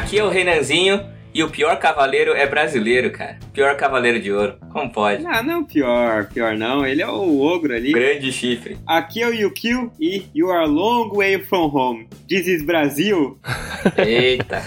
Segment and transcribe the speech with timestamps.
[0.00, 3.38] Aqui é o Renanzinho e o pior cavaleiro é brasileiro, cara.
[3.52, 4.56] Pior cavaleiro de ouro.
[4.72, 5.24] Como pode?
[5.26, 6.84] Ah, não, pior, pior não.
[6.84, 7.92] Ele é o ogro ali.
[7.92, 8.78] Grande chifre.
[8.86, 12.08] Aqui é o Yukio e You are long way from home.
[12.28, 13.38] This is Brasil.
[13.96, 14.62] Eita.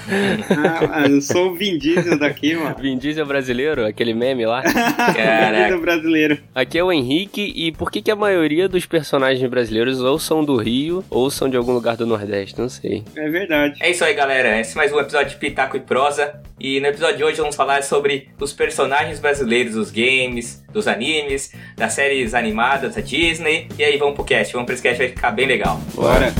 [0.91, 2.75] ah, eu sou o Vin Diesel daqui, mano.
[2.79, 4.61] Vin Diesel brasileiro, aquele meme lá.
[4.61, 6.37] Vin Diesel brasileiro.
[6.55, 10.43] Aqui é o Henrique e por que, que a maioria dos personagens brasileiros ou são
[10.43, 12.59] do Rio ou são de algum lugar do Nordeste?
[12.59, 13.03] Não sei.
[13.15, 13.77] É verdade.
[13.81, 14.59] É isso aí, galera.
[14.59, 16.41] Esse é mais um episódio de Pitaco e Prosa.
[16.59, 21.51] E no episódio de hoje vamos falar sobre os personagens brasileiros dos games, dos animes,
[21.75, 23.67] das séries animadas da Disney.
[23.77, 25.79] E aí vamos pro cast, vamos pro cast, vai ficar bem legal.
[25.95, 26.31] Bora!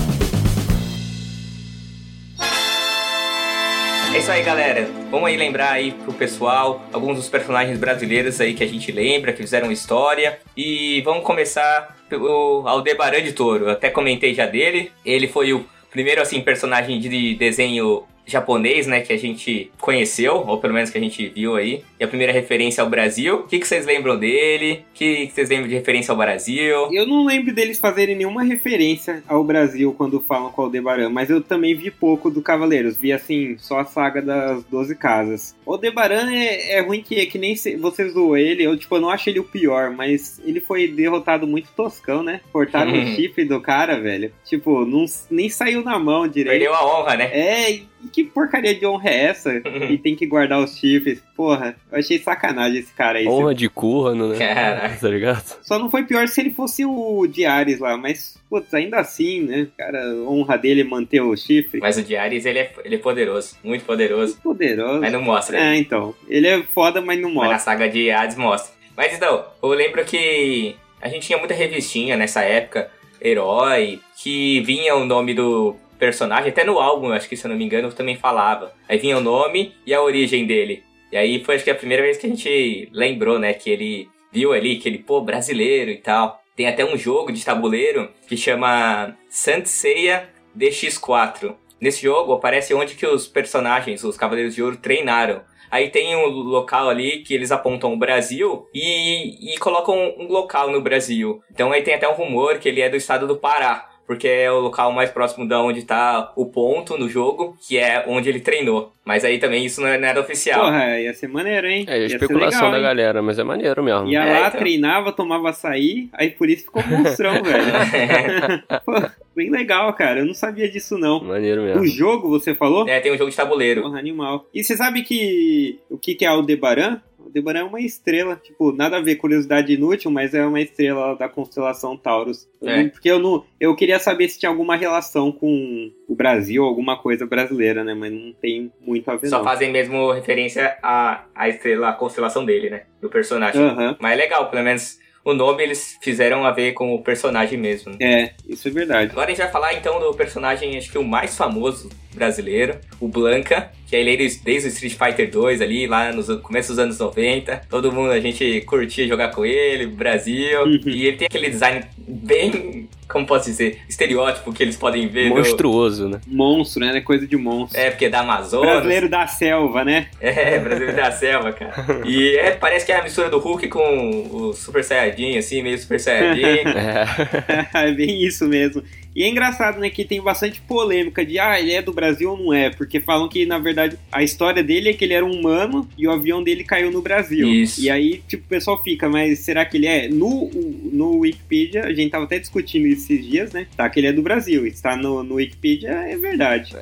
[4.13, 4.87] É isso aí, galera.
[5.09, 9.33] Vamos aí lembrar aí pro pessoal alguns dos personagens brasileiros aí que a gente lembra,
[9.33, 10.37] que fizeram história.
[10.55, 13.65] E vamos começar pelo Aldebaran de Toro.
[13.65, 14.91] Eu até comentei já dele.
[15.03, 20.57] Ele foi o primeiro assim personagem de desenho japonês, né, que a gente conheceu, ou
[20.59, 21.83] pelo menos que a gente viu aí.
[21.99, 23.35] E a primeira referência ao Brasil.
[23.35, 24.85] O que, que vocês lembram dele?
[24.91, 26.89] O que, que vocês lembram de referência ao Brasil?
[26.91, 31.29] Eu não lembro deles fazerem nenhuma referência ao Brasil quando falam com o Aldebaran, mas
[31.29, 32.97] eu também vi pouco do Cavaleiros.
[32.97, 35.55] Vi, assim, só a saga das 12 casas.
[35.65, 38.63] O Aldebaran é, é ruim que, é que nem se, você zoou ele.
[38.63, 42.41] Eu, tipo, eu não acho ele o pior, mas ele foi derrotado muito toscão, né?
[42.51, 44.31] Cortaram o chifre do cara, velho.
[44.45, 46.51] Tipo, não, nem saiu na mão direito.
[46.51, 47.29] Perdeu a honra, né?
[47.33, 47.79] É,
[48.11, 49.53] que porcaria de honra é essa?
[49.89, 51.21] e tem que guardar os chifres.
[51.35, 53.27] Porra, eu achei sacanagem esse cara aí.
[53.27, 54.37] Honra de currano, né?
[54.37, 54.97] Caraca.
[54.99, 55.57] Tá ligado?
[55.61, 59.67] Só não foi pior se ele fosse o Diares lá, mas, putz, ainda assim, né?
[59.77, 61.79] Cara, honra dele é manter o chifre.
[61.79, 64.37] Mas o Diares, ele é, ele é poderoso, muito poderoso.
[64.41, 65.01] Poderoso.
[65.01, 65.57] Mas não mostra.
[65.57, 66.13] É, então.
[66.27, 67.59] Ele é foda, mas não Mas na mostra.
[67.59, 68.73] saga de Hades mostra.
[68.95, 72.89] Mas então, eu lembro que a gente tinha muita revistinha nessa época,
[73.21, 77.57] Herói, que vinha o nome do personagem, até no álbum, acho que se eu não
[77.57, 78.73] me engano, também falava.
[78.89, 80.83] Aí vinha o nome e a origem dele.
[81.09, 84.09] E aí foi acho que a primeira vez que a gente lembrou, né, que ele
[84.29, 86.41] viu ali, que ele, pô, brasileiro e tal.
[86.57, 91.55] Tem até um jogo de tabuleiro que chama Saint Seiya DX4.
[91.79, 95.41] Nesse jogo aparece onde que os personagens, os Cavaleiros de Ouro, treinaram.
[95.71, 100.69] Aí tem um local ali que eles apontam o Brasil e, e colocam um local
[100.69, 101.41] no Brasil.
[101.49, 103.89] Então aí tem até um rumor que ele é do estado do Pará.
[104.05, 108.03] Porque é o local mais próximo da onde tá o ponto no jogo, que é
[108.07, 108.91] onde ele treinou.
[109.05, 110.61] Mas aí também isso não é nada oficial.
[110.65, 111.85] Porra, ia ser maneiro, hein?
[111.87, 112.83] É, a Ia ser especulação legal, da hein?
[112.83, 114.07] galera, mas é maneiro mesmo.
[114.09, 114.59] Ia É, lá, então.
[114.59, 118.63] treinava, tomava açaí, aí por isso ficou monstrão, velho.
[118.85, 118.93] Pô,
[119.35, 120.19] bem legal, cara.
[120.19, 121.21] Eu não sabia disso, não.
[121.23, 121.85] Maneiro O mesmo.
[121.87, 122.87] jogo, você falou?
[122.87, 123.81] É, tem um jogo de tabuleiro.
[123.83, 124.45] Porra, animal.
[124.53, 127.01] E você sabe que o que, que é Aldebaran?
[127.33, 131.27] Aldebaran é uma estrela, tipo, nada a ver, curiosidade inútil, mas é uma estrela da
[131.27, 132.47] constelação Taurus.
[132.61, 132.85] É.
[132.89, 133.43] Porque eu não.
[133.59, 137.93] Eu queria saber se tinha alguma relação com o Brasil, alguma coisa brasileira, né?
[137.93, 139.43] Mas não tem muito a ver, Só não.
[139.43, 142.83] fazem mesmo referência à, à estrela, à constelação dele, né?
[143.01, 143.61] Do personagem.
[143.61, 143.97] Aham.
[143.99, 147.93] Mas é legal, pelo menos o nome eles fizeram a ver com o personagem mesmo.
[147.93, 147.97] né?
[148.01, 149.11] É, isso é verdade.
[149.11, 153.07] Agora a gente vai falar então do personagem, acho que o mais famoso brasileiro, o
[153.07, 156.97] Blanca, que ele é desde o Street Fighter 2 ali, lá no começo dos anos
[156.99, 157.61] 90.
[157.69, 160.63] Todo mundo, a gente curtia jogar com ele, Brasil.
[160.63, 160.79] Uhum.
[160.87, 165.29] E ele tem aquele design bem, como posso dizer, estereótipo que eles podem ver.
[165.29, 166.19] no- Monstruoso, né?
[166.25, 167.01] Monstro, né?
[167.01, 167.79] Coisa de monstro.
[167.79, 168.71] É, porque é da Amazônia.
[168.71, 170.07] Brasileiro da selva, né?
[170.19, 172.01] É, brasileiro da selva, cara.
[172.05, 175.77] E é, parece que é a mistura do Hulk com o Super Saiyajin, assim, meio
[175.77, 176.43] Super Saiyajin.
[176.73, 177.67] É.
[177.89, 178.81] é bem isso mesmo.
[179.15, 182.37] E é engraçado, né, que tem bastante polêmica de, ah, ele é do Brasil ou
[182.37, 185.31] não é, porque falam que, na verdade, a história dele é que ele era um
[185.31, 187.47] humano e o avião dele caiu no Brasil.
[187.47, 187.81] Isso.
[187.81, 190.07] E aí, tipo, o pessoal fica, mas será que ele é?
[190.07, 190.49] No,
[190.91, 194.21] no Wikipedia, a gente tava até discutindo esses dias, né, tá, que ele é do
[194.21, 196.73] Brasil, está no, no Wikipedia, é verdade.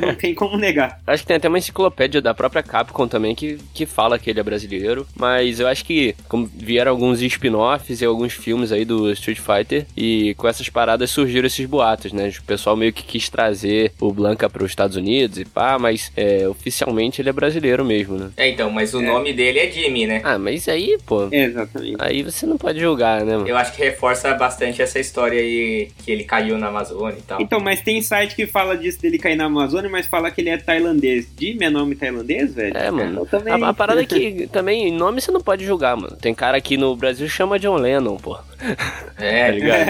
[0.00, 1.00] não tem como negar.
[1.06, 4.40] Acho que tem até uma enciclopédia da própria Capcom também que, que fala que ele
[4.40, 5.06] é brasileiro.
[5.16, 9.86] Mas eu acho que como vieram alguns spin-offs e alguns filmes aí do Street Fighter.
[9.96, 12.28] E com essas paradas surgiram esses boatos, né?
[12.28, 16.12] O pessoal meio que quis trazer o Blanca para os Estados Unidos e pá, mas
[16.16, 18.30] é, oficialmente ele é brasileiro mesmo, né?
[18.36, 20.20] É, então, mas o nome dele é Jimmy, né?
[20.24, 21.28] Ah, mas aí, pô.
[21.30, 21.96] É, exatamente.
[21.98, 23.48] Aí você não pode julgar, né, mano?
[23.48, 27.40] Eu acho que reforça bastante essa história aí que ele caiu na Amazônia e tal.
[27.40, 30.50] Então, mas tem site que fala disso dele cair na Amazônia, mas fala que ele
[30.50, 31.28] é tailandês.
[31.38, 32.76] Jimmy é nome tailandês, velho?
[32.76, 33.20] É, mano.
[33.20, 33.52] Eu também...
[33.52, 36.16] A, a parada é que também nome você não pode julgar, mano.
[36.16, 38.38] Tem cara aqui no Brasil que chama John Lennon, pô.
[39.16, 39.86] Tá É, ligado?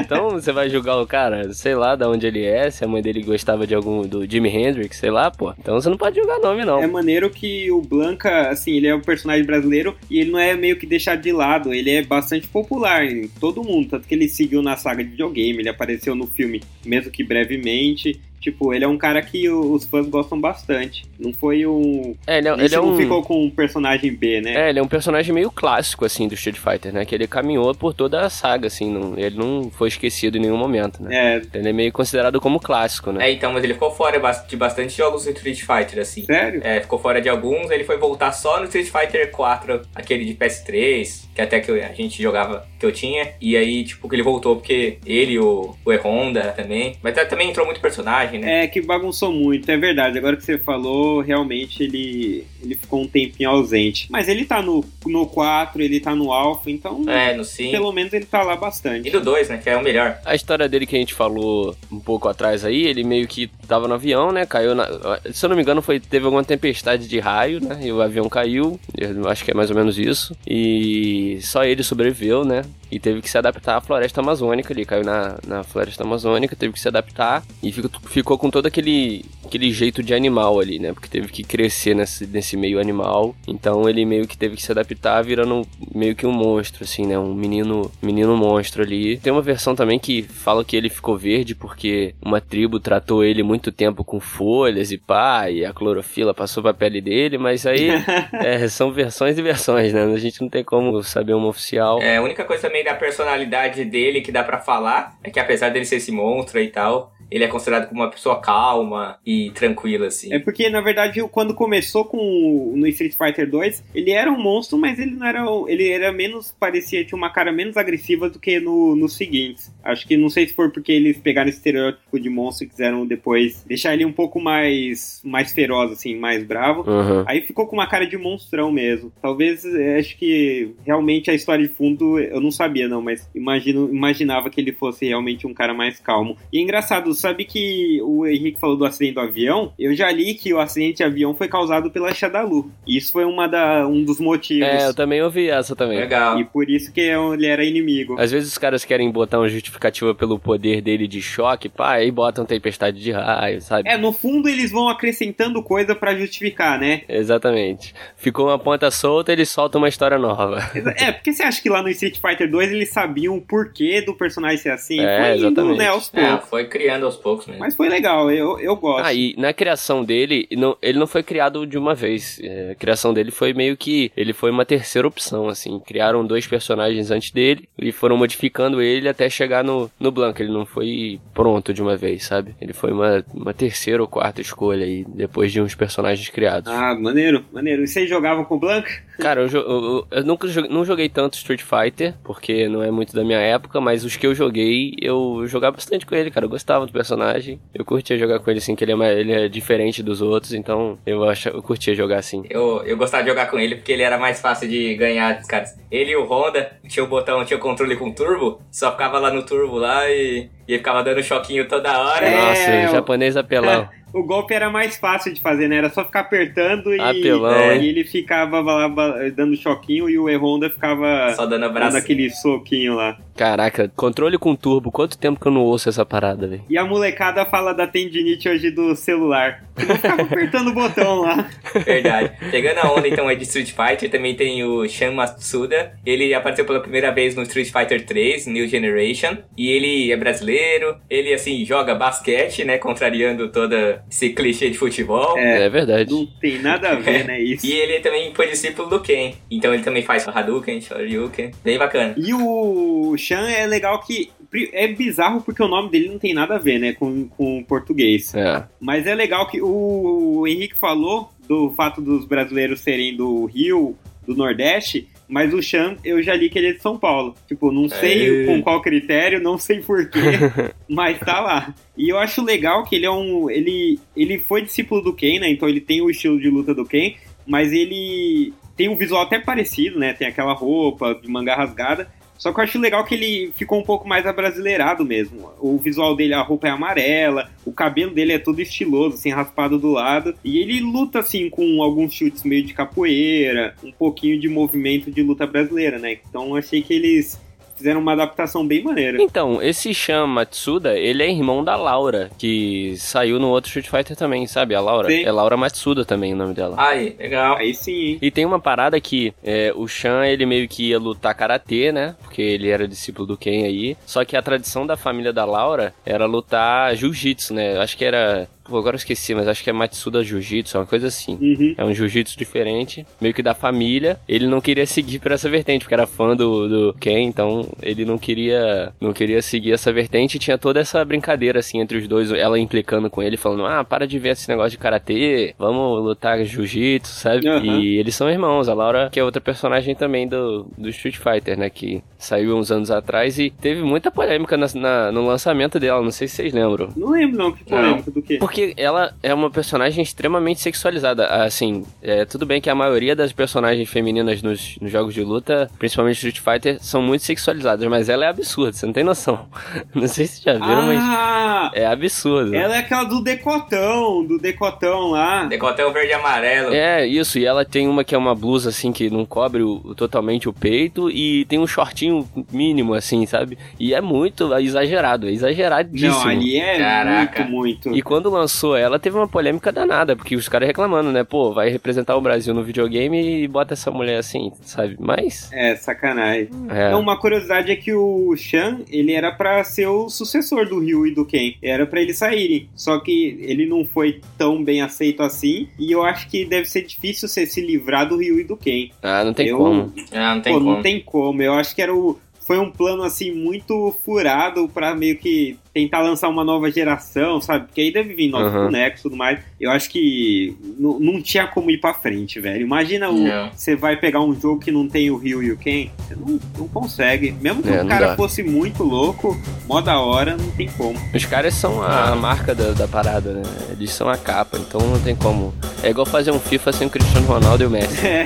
[0.04, 3.00] Então você vai julgar o cara, sei lá de onde ele é, se a mãe
[3.02, 5.52] dele gostava de algum do Jimi Hendrix, sei lá, pô.
[5.58, 6.82] Então você não pode julgar nome, não.
[6.82, 10.54] É maneiro que o Blanca, assim, ele é um personagem brasileiro e ele não é
[10.54, 14.28] meio que deixado de lado, ele é bastante popular em todo mundo, tanto que ele
[14.28, 18.20] seguiu na saga de videogame, ele apareceu no filme, mesmo que brevemente.
[18.44, 21.06] Tipo, ele é um cara que os fãs gostam bastante.
[21.18, 22.14] Não foi um.
[22.26, 22.96] É, ele, é, ele é não um...
[22.98, 24.66] ficou com um personagem B, né?
[24.66, 27.06] É, ele é um personagem meio clássico, assim, do Street Fighter, né?
[27.06, 28.92] Que ele caminhou por toda a saga, assim.
[28.92, 31.38] Não, ele não foi esquecido em nenhum momento, né?
[31.38, 31.42] É.
[31.54, 33.30] Ele é meio considerado como clássico, né?
[33.30, 36.26] É, então, mas ele ficou fora de bastante jogos do Street Fighter, assim.
[36.26, 36.60] Sério?
[36.62, 40.34] É, ficou fora de alguns, ele foi voltar só no Street Fighter 4, aquele de
[40.34, 43.32] PS3, que até que a gente jogava, que eu tinha.
[43.40, 46.98] E aí, tipo, que ele voltou porque ele, o, o E-Honda também.
[47.02, 48.64] Mas também entrou muito personagem, né?
[48.64, 50.18] É, que bagunçou muito, é verdade.
[50.18, 54.06] Agora que você falou, realmente ele, ele ficou um tempinho ausente.
[54.10, 57.04] Mas ele tá no, no 4, ele tá no Alpha, então.
[57.08, 57.70] É, no 5.
[57.70, 59.08] Pelo menos ele tá lá bastante.
[59.08, 59.58] E do 2, né?
[59.58, 60.18] Que é o melhor.
[60.24, 63.88] A história dele que a gente falou um pouco atrás aí, ele meio que tava
[63.88, 64.46] no avião, né?
[64.46, 64.86] Caiu na.
[65.32, 67.80] Se eu não me engano, foi, teve alguma tempestade de raio, né?
[67.82, 68.78] E o avião caiu.
[68.96, 70.36] Eu acho que é mais ou menos isso.
[70.46, 72.62] E só ele sobreviveu, né?
[72.90, 74.72] E teve que se adaptar à floresta amazônica.
[74.72, 78.66] Ele caiu na, na floresta amazônica, teve que se adaptar e ficou, ficou com todo
[78.66, 80.92] aquele, aquele jeito de animal ali, né?
[80.92, 83.34] Porque teve que crescer nesse, nesse meio animal.
[83.46, 87.18] Então ele meio que teve que se adaptar virando meio que um monstro, assim, né?
[87.18, 89.18] Um menino, menino monstro ali.
[89.18, 93.42] Tem uma versão também que fala que ele ficou verde porque uma tribo tratou ele
[93.42, 97.88] muito tempo com folhas e pá, e a clorofila passou pra pele dele, mas aí
[98.32, 100.04] é, são versões e versões, né?
[100.04, 102.00] A gente não tem como saber uma oficial.
[102.00, 105.70] É, a única coisa também da personalidade dele que dá para falar é que apesar
[105.70, 110.06] dele ser esse monstro e tal, ele é considerado como uma pessoa calma e tranquila,
[110.06, 110.32] assim.
[110.32, 114.78] É porque, na verdade, quando começou com no Street Fighter 2, ele era um monstro,
[114.78, 115.44] mas ele não era.
[115.68, 116.54] Ele era menos.
[116.58, 119.72] parecia tinha uma cara menos agressiva do que no, nos seguintes.
[119.82, 123.06] Acho que não sei se for porque eles pegaram esse estereótipo de monstro e quiseram
[123.06, 125.20] depois deixar ele um pouco mais.
[125.24, 126.88] mais feroz, assim, mais bravo.
[126.88, 127.24] Uhum.
[127.26, 129.12] Aí ficou com uma cara de monstrão mesmo.
[129.20, 129.64] Talvez,
[129.98, 134.60] acho que realmente a história de fundo eu não sabia, não, mas imagino, imaginava que
[134.60, 136.36] ele fosse realmente um cara mais calmo.
[136.52, 139.72] E é engraçado, sabe que o Henrique falou do acidente do avião?
[139.78, 142.70] Eu já li que o acidente de avião foi causado pela Shadalu.
[142.86, 144.66] Isso foi uma da, um dos motivos.
[144.66, 145.98] É, eu também ouvi essa também.
[145.98, 146.38] Legal.
[146.38, 148.16] E por isso que ele era inimigo.
[148.18, 152.10] Às vezes os caras querem botar uma justificativa pelo poder dele de choque, pá, aí
[152.10, 153.88] botam tempestade de raio, sabe?
[153.88, 157.02] É, no fundo eles vão acrescentando coisa para justificar, né?
[157.08, 157.94] Exatamente.
[158.16, 160.58] Ficou uma ponta solta, eles soltam uma história nova.
[160.96, 164.14] É, porque você acha que lá no Street Fighter 2 eles sabiam o porquê do
[164.14, 165.00] personagem ser assim?
[165.00, 165.78] É, foi indo, exatamente.
[165.78, 167.60] né, aos É, foi criando aos poucos mesmo.
[167.60, 169.04] Mas foi legal, eu, eu gosto.
[169.06, 172.40] Ah, e na criação dele, não- ele não foi criado de uma vez.
[172.42, 174.10] É, a criação dele foi meio que.
[174.16, 175.78] Ele foi uma terceira opção, assim.
[175.80, 180.42] Criaram dois personagens antes dele e foram modificando ele até chegar no, no Blanco.
[180.42, 182.54] Ele não foi pronto de uma vez, sabe?
[182.60, 186.70] Ele foi uma, uma terceira ou quarta escolha aí, depois de uns personagens criados.
[186.72, 187.82] Ah, maneiro, maneiro.
[187.84, 188.90] E vocês jogavam com o Blanca?
[189.18, 193.14] Cara, eu, eu- eu nunca joguei, não joguei tanto Street Fighter, porque não é muito
[193.14, 196.46] da minha época, mas os que eu joguei, eu jogava bastante com ele, cara.
[196.46, 197.60] Eu gostava do personagem.
[197.74, 200.52] Eu curtia jogar com ele, assim, que ele é, mais- ele é diferente dos outros,
[200.52, 202.42] então eu, acho, eu curtia jogar assim.
[202.50, 205.46] Eu, eu gostava de jogar com ele porque ele era mais fácil de ganhar dos
[205.46, 205.78] caras.
[205.90, 209.30] Ele e o Honda tinha o botão, tinha o controle com turbo, só ficava lá
[209.30, 212.26] no turbo lá e, e ele ficava dando choquinho toda hora.
[212.26, 212.36] É,
[212.82, 213.88] Nossa, o- japonês apelão.
[214.14, 215.76] O golpe era mais fácil de fazer, né?
[215.76, 218.88] Era só ficar apertando e, Apelão, é, e ele ficava lá
[219.34, 221.96] dando choquinho e o E-Honda ficava Só dando dando abraço.
[221.96, 223.16] aquele soquinho lá.
[223.36, 226.62] Caraca, controle com turbo, quanto tempo que eu não ouço essa parada, velho?
[226.70, 229.64] E a molecada fala da tendinite hoje do celular.
[229.76, 231.48] Eu ficava apertando o botão lá.
[231.84, 232.32] Verdade.
[232.50, 235.94] Pegando a onda então aí de Street Fighter, também tem o Shan Matsuda.
[236.06, 239.38] Ele apareceu pela primeira vez no Street Fighter 3, New Generation.
[239.56, 240.96] E ele é brasileiro.
[241.10, 242.78] Ele, assim, joga basquete, né?
[242.78, 243.74] Contrariando todo
[244.10, 245.38] esse clichê de futebol.
[245.38, 246.12] É, verdade.
[246.12, 247.40] Não tem nada a ver, né?
[247.40, 247.66] Isso.
[247.66, 249.34] E ele também foi discípulo do Ken.
[249.50, 251.50] Então ele também faz Hadouken, Shoryuken.
[251.62, 252.14] Bem bacana.
[252.16, 254.30] E o Chan é legal que.
[254.72, 256.92] É bizarro porque o nome dele não tem nada a ver, né?
[256.92, 258.32] Com, com o português.
[258.34, 258.62] É.
[258.80, 263.96] Mas é legal que o Henrique falou do fato dos brasileiros serem do Rio,
[264.26, 267.34] do Nordeste, mas o Chan, eu já li que ele é de São Paulo.
[267.48, 268.46] Tipo, não sei É.
[268.46, 270.20] com qual critério, não sei porquê,
[270.88, 271.74] mas tá lá.
[271.96, 273.50] E eu acho legal que ele é um.
[273.50, 275.48] Ele, ele foi discípulo do Ken, né?
[275.50, 277.14] Então ele tem o estilo de luta do Ken,
[277.46, 280.12] mas ele tem um visual até parecido, né?
[280.12, 282.08] Tem aquela roupa de manga rasgada.
[282.36, 285.50] Só que eu acho legal que ele ficou um pouco mais abrasileirado mesmo.
[285.58, 289.78] O visual dele, a roupa é amarela, o cabelo dele é todo estiloso, assim, raspado
[289.78, 290.34] do lado.
[290.44, 295.22] E ele luta, assim, com alguns chutes meio de capoeira, um pouquinho de movimento de
[295.22, 296.18] luta brasileira, né?
[296.28, 297.40] Então achei que eles
[297.76, 299.22] fizeram uma adaptação bem maneira.
[299.22, 304.16] Então, esse Shan Matsuda, ele é irmão da Laura, que saiu no outro Street Fighter
[304.16, 304.74] também, sabe?
[304.74, 305.08] A Laura.
[305.08, 305.24] Sim.
[305.24, 306.76] É Laura Matsuda também o nome dela.
[306.78, 307.56] Aí, legal.
[307.56, 308.18] Aí sim, hein?
[308.20, 312.16] E tem uma parada que é, o Shan, ele meio que ia lutar karatê, né?
[312.22, 313.96] Porque ele era discípulo do Ken aí.
[314.06, 317.78] Só que a tradição da família da Laura era lutar jiu-jitsu, né?
[317.78, 318.48] Acho que era.
[318.64, 321.38] Pô, agora eu esqueci, mas acho que é Matsuda Jiu-Jitsu, uma coisa assim.
[321.40, 321.74] Uhum.
[321.76, 324.18] É um jiu-jitsu diferente, meio que da família.
[324.26, 328.04] Ele não queria seguir por essa vertente, porque era fã do, do Ken, então ele
[328.06, 330.36] não queria não queria seguir essa vertente.
[330.36, 332.32] E tinha toda essa brincadeira, assim, entre os dois.
[332.32, 336.42] Ela implicando com ele, falando, ah, para de ver esse negócio de karatê, vamos lutar
[336.44, 337.46] jiu-jitsu, sabe?
[337.48, 337.64] Aham.
[337.80, 338.68] E eles são irmãos.
[338.68, 341.68] A Laura, que é outra personagem também do, do Street Fighter, né?
[341.68, 346.02] Que saiu uns anos atrás e teve muita polêmica na- na- no lançamento dela.
[346.02, 346.88] Não sei se vocês lembram.
[346.96, 348.38] Não lembro não, que polêmica do quê?
[348.38, 351.26] Porque ela é uma personagem extremamente sexualizada.
[351.26, 355.70] Assim, é, tudo bem que a maioria das personagens femininas nos, nos jogos de luta,
[355.78, 359.46] principalmente Street Fighter, são muito sexualizadas, mas ela é absurda, você não tem noção.
[359.94, 361.70] Não sei se já viram, mas Ah!
[361.74, 362.54] é absurdo.
[362.54, 365.44] Ela é aquela do decotão, do decotão lá.
[365.44, 366.72] Decotão verde e amarelo.
[366.74, 369.80] É, isso, e ela tem uma que é uma blusa assim que não cobre o-
[369.84, 373.56] o- totalmente o peito e tem um shortinho mínimo assim, sabe?
[373.78, 376.10] E é muito exagerado, é exageradíssimo.
[376.12, 377.44] Não, ali é Caraca.
[377.44, 377.96] muito, muito.
[377.98, 381.24] E quando lançou ela, teve uma polêmica danada, porque os caras reclamando, né?
[381.24, 384.96] Pô, vai representar o Brasil no videogame e bota essa mulher assim, sabe?
[384.98, 385.50] Mas.
[385.52, 386.48] É, sacanagem.
[386.68, 386.88] É.
[386.88, 391.06] Então, uma curiosidade é que o Shan, ele era pra ser o sucessor do Ryu
[391.06, 391.54] e do Ken.
[391.62, 392.68] Era pra eles saírem.
[392.74, 395.68] Só que ele não foi tão bem aceito assim.
[395.78, 398.90] E eu acho que deve ser difícil você se livrar do Ryu e do Ken.
[399.02, 399.92] Ah, não tem eu, como.
[400.12, 400.74] Ah, não tem Pô, como.
[400.74, 401.42] não tem como.
[401.42, 402.18] Eu acho que era o.
[402.46, 407.66] Foi um plano assim muito furado pra meio que tentar lançar uma nova geração, sabe?
[407.66, 408.66] Porque aí deve vir novos Aham.
[408.66, 409.40] bonecos e tudo mais.
[409.60, 412.60] Eu acho que não- tinha como ir pra frente, velho.
[412.62, 413.08] Imagina
[413.54, 416.38] você vai pegar um jogo que não tem o Ryu e o Ken, você não,
[416.58, 417.32] não consegue.
[417.40, 420.98] Mesmo que É, o cara fosse muito louco, mó da hora, não tem como.
[421.12, 423.42] Os caras são a, a marca da, da parada, né?
[423.70, 425.52] Eles são a capa, então não tem como.
[425.82, 428.06] É igual fazer um FIFA sem o Cristiano Ronaldo e o Messi.
[428.06, 428.20] É.
[428.22, 428.24] É.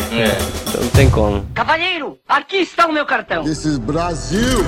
[0.69, 1.47] Então não tem como.
[1.55, 3.45] Cavalheiro, aqui está o meu cartão.
[3.45, 4.59] This is Brasil.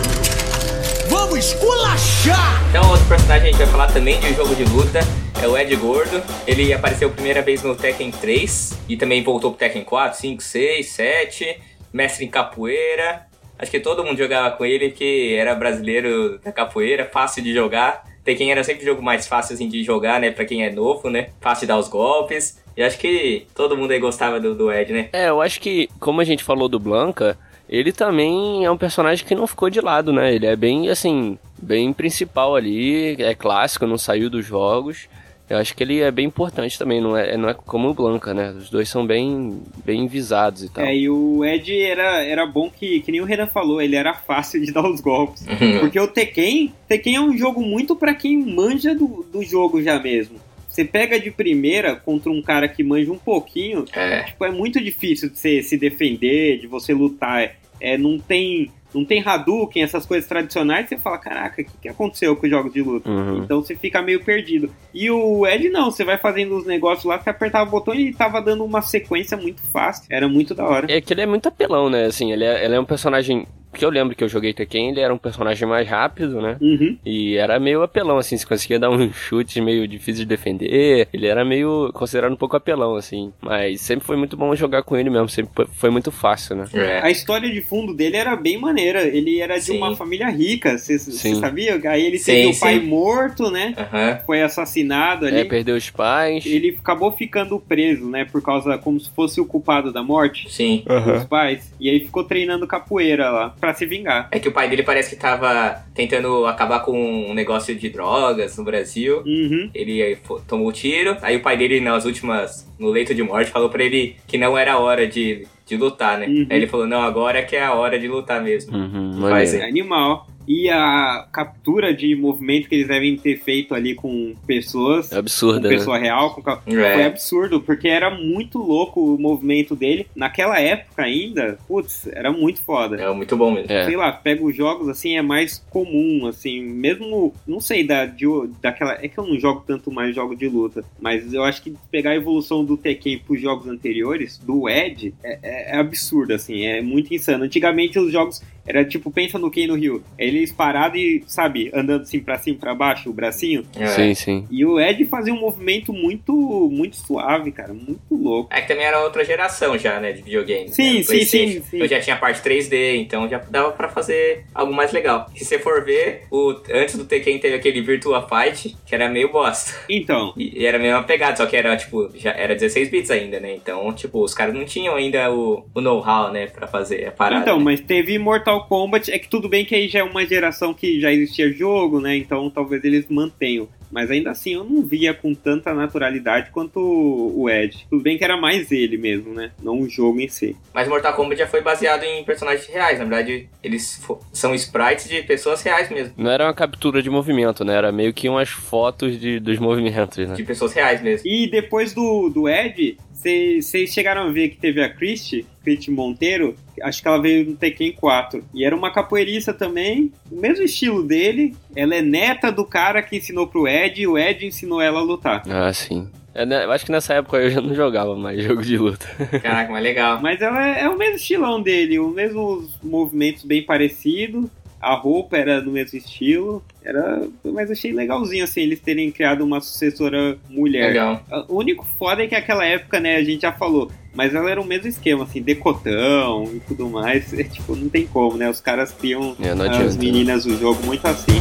[1.20, 2.66] Vamos esculachar!
[2.70, 5.00] Então, outro personagem que a gente vai falar também de jogo de luta
[5.40, 6.22] é o Ed Gordo.
[6.46, 10.42] Ele apareceu a primeira vez no Tekken 3 e também voltou pro Tekken 4, 5,
[10.42, 11.60] 6, 7.
[11.92, 13.26] Mestre em capoeira.
[13.58, 18.02] Acho que todo mundo jogava com ele porque era brasileiro da capoeira, fácil de jogar.
[18.24, 20.30] Tekken era sempre o jogo mais fácil assim, de jogar, né?
[20.30, 21.28] Pra quem é novo, né?
[21.38, 22.62] Fácil de dar os golpes.
[22.74, 25.10] E acho que todo mundo aí gostava do, do Ed, né?
[25.12, 27.36] É, eu acho que, como a gente falou do Blanca,
[27.70, 30.34] ele também é um personagem que não ficou de lado, né?
[30.34, 35.08] Ele é bem, assim, bem principal ali, é clássico, não saiu dos jogos.
[35.48, 38.34] Eu acho que ele é bem importante também, não é, não é como o Blanca,
[38.34, 38.50] né?
[38.50, 40.84] Os dois são bem, bem visados e tal.
[40.84, 44.14] É, e o Ed era, era bom que, que nem o Renan falou, ele era
[44.14, 45.46] fácil de dar os golpes.
[45.80, 49.98] Porque o Tekken, Tekken é um jogo muito pra quem manja do, do jogo já
[49.98, 50.38] mesmo.
[50.80, 54.22] Você pega de primeira contra um cara que manja um pouquinho, É.
[54.22, 57.56] tipo, é muito difícil de você se defender, de você lutar.
[57.78, 61.88] É, não tem não tem Hadouken, essas coisas tradicionais, você fala, caraca, o que, que
[61.88, 63.08] aconteceu com os jogos de luta?
[63.08, 63.38] Uhum.
[63.44, 64.68] Então você fica meio perdido.
[64.92, 68.00] E o Ed não, você vai fazendo os negócios lá, você apertava o botão e
[68.08, 70.06] ele tava dando uma sequência muito fácil.
[70.10, 70.90] Era muito da hora.
[70.90, 72.06] É que ele é muito apelão, né?
[72.06, 73.46] Assim, ele é, ele é um personagem.
[73.72, 76.56] Que eu lembro que eu joguei Tekken, ele era um personagem mais rápido, né?
[76.60, 76.96] Uhum.
[77.04, 81.08] E era meio apelão, assim, você conseguia dar um chute meio difícil de defender.
[81.12, 83.32] Ele era meio considerado um pouco apelão, assim.
[83.40, 86.64] Mas sempre foi muito bom jogar com ele mesmo, sempre foi- muito fácil, né?
[86.72, 87.00] É.
[87.00, 89.02] A história de fundo dele era bem maneira.
[89.02, 89.76] Ele era de Sim.
[89.78, 91.80] uma família rica, você sabia?
[91.90, 92.86] Aí ele Sim, teve o pai sim.
[92.86, 93.74] morto, né?
[93.76, 94.18] Aham.
[94.26, 95.38] Foi assassinado ali.
[95.38, 96.44] É, perdeu os pais.
[96.46, 98.24] Ele acabou ficando preso, né?
[98.24, 100.84] Por causa, como se fosse o culpado da morte Sim.
[100.86, 101.72] dos pais.
[101.80, 104.28] E aí ficou treinando capoeira lá, pra se vingar.
[104.30, 108.56] É que o pai dele parece que tava tentando acabar com um negócio de drogas
[108.56, 109.22] no Brasil.
[109.24, 109.70] Uhum.
[109.74, 111.16] Ele aí tomou o tiro.
[111.22, 114.56] Aí o pai dele, nas últimas, no leito de morte, falou pra ele que não
[114.56, 116.26] era hora de, de lutar, né?
[116.26, 116.46] Uhum.
[116.48, 118.76] Aí ele falou: Não, agora é que é a hora de lutar mesmo.
[118.76, 119.58] Uhum, maneiro.
[119.58, 120.26] É animal.
[120.47, 125.11] E a captura de movimento que eles devem ter feito ali com pessoas.
[125.11, 125.76] É Com absurda, né?
[125.76, 126.94] pessoa real, com É.
[126.94, 130.06] foi absurdo, porque era muito louco o movimento dele.
[130.14, 132.97] Naquela época ainda, putz, era muito foda.
[132.97, 133.70] É muito bom mesmo.
[133.73, 133.85] É.
[133.85, 138.26] Sei lá, pega os jogos assim, é mais comum, assim, mesmo, não sei, da, de,
[138.61, 138.92] daquela.
[139.00, 142.11] É que eu não jogo tanto mais jogo de luta, mas eu acho que pegar
[142.11, 146.80] a evolução do Tekken pros jogos anteriores, do Ed, é, é, é absurdo, assim, é
[146.80, 147.44] muito insano.
[147.44, 151.70] Antigamente os jogos era tipo, pensa no Ken no Ryu, é eles parados e, sabe,
[151.75, 153.64] andando assim pra cima e pra baixo, o bracinho.
[153.78, 153.87] É.
[153.87, 154.46] Sim, sim.
[154.50, 156.32] E o Ed fazia um movimento muito,
[156.70, 158.49] muito suave, cara, muito louco.
[158.52, 160.68] É que também era outra geração já, né, de videogame.
[160.70, 161.02] Sim, né?
[161.02, 161.78] sim, sim, sim.
[161.78, 165.26] Eu já tinha parte 3D, então já dava pra fazer algo mais legal.
[165.34, 169.30] Se você for ver, o, antes do Tekken teve aquele Virtua Fight, que era meio
[169.30, 169.72] bosta.
[169.88, 173.10] Então, E, e era a mesma pegada, só que era, tipo, já era 16 bits
[173.10, 173.54] ainda, né?
[173.54, 177.42] Então, tipo, os caras não tinham ainda o, o know-how, né, pra fazer a parada.
[177.42, 177.64] então, né?
[177.64, 181.00] mas teve Mortal Kombat, é que tudo bem que aí já é uma geração que
[181.00, 182.16] já existia jogo, né?
[182.16, 183.68] Então talvez eles mantenham.
[183.90, 187.86] Mas ainda assim, eu não via com tanta naturalidade quanto o Ed.
[187.90, 189.50] Tudo bem que era mais ele mesmo, né?
[189.60, 190.56] Não o jogo em si.
[190.72, 194.00] Mas Mortal Kombat já foi baseado em personagens reais, na verdade, eles
[194.32, 196.14] são sprites de pessoas reais mesmo.
[196.16, 197.74] Não era uma captura de movimento, né?
[197.74, 200.34] Era meio que umas fotos de, dos movimentos, né?
[200.34, 201.28] De pessoas reais mesmo.
[201.28, 206.54] E depois do, do Ed, vocês chegaram a ver que teve a Christie, Christie Monteiro,
[206.82, 208.42] acho que ela veio no Tekken 4.
[208.54, 211.54] E era uma capoeirista também, o mesmo estilo dele.
[211.76, 215.02] Ela é neta do cara que ensinou pro Ed e o Ed ensinou ela a
[215.02, 215.42] lutar.
[215.48, 216.08] Ah, sim.
[216.32, 219.06] É, né, eu acho que nessa época eu já não jogava mais jogo de luta.
[219.42, 220.20] Caraca, mas legal.
[220.22, 224.46] Mas ela é, é o mesmo estilão dele, os mesmos movimentos bem parecidos.
[224.80, 226.64] A roupa era do mesmo estilo.
[226.82, 230.88] Era, mas achei legalzinho assim eles terem criado uma sucessora mulher.
[230.88, 231.22] Legal.
[231.49, 234.60] O único foda é que aquela época, né, a gente já falou, mas ela era
[234.60, 237.32] o mesmo esquema, assim, decotão e tudo mais.
[237.34, 238.49] É, tipo, não tem como, né?
[238.49, 239.99] Os caras criam É, não as adianta.
[239.99, 241.38] meninas do jogo muito assim.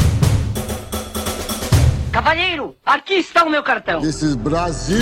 [2.12, 4.01] Cavalheiro, aqui está o meu cartão.
[4.01, 4.98] This is Brasil.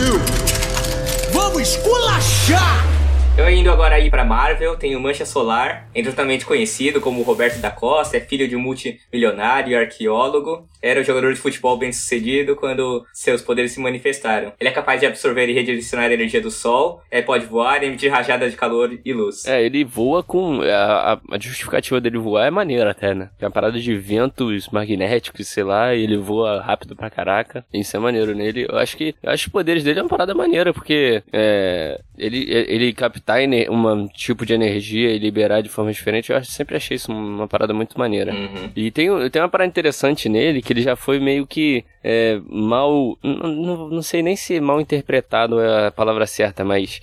[1.33, 2.96] Vamos esculachar!
[3.37, 7.69] Eu indo agora aí pra Marvel, tem o Mancha Solar, é conhecido como Roberto da
[7.69, 10.67] Costa, é filho de um multimilionário e arqueólogo.
[10.81, 14.53] Era um jogador de futebol bem sucedido quando seus poderes se manifestaram.
[14.59, 17.87] Ele é capaz de absorver e redirecionar a energia do sol, é, pode voar e
[17.87, 19.45] emitir rajadas de calor e luz.
[19.45, 20.61] É, ele voa com.
[20.61, 23.29] A, a- a justificativa dele voar é maneira até, né?
[23.39, 27.65] É uma parada de ventos magnéticos, sei lá, e ele voa rápido pra caraca.
[27.73, 28.65] Isso é maneiro nele.
[28.69, 29.15] Eu acho que.
[29.21, 33.37] Eu acho que os poderes dele é uma parada maneira, porque é, ele, ele captar
[33.69, 37.73] um tipo de energia e liberar de forma diferente, eu sempre achei isso uma parada
[37.73, 38.33] muito maneira.
[38.33, 38.69] Uhum.
[38.75, 43.17] E tem, tem uma parada interessante nele, que ele já foi meio que é, mal.
[43.23, 46.99] n- n- Não sei nem se mal interpretado é a palavra certa, mas.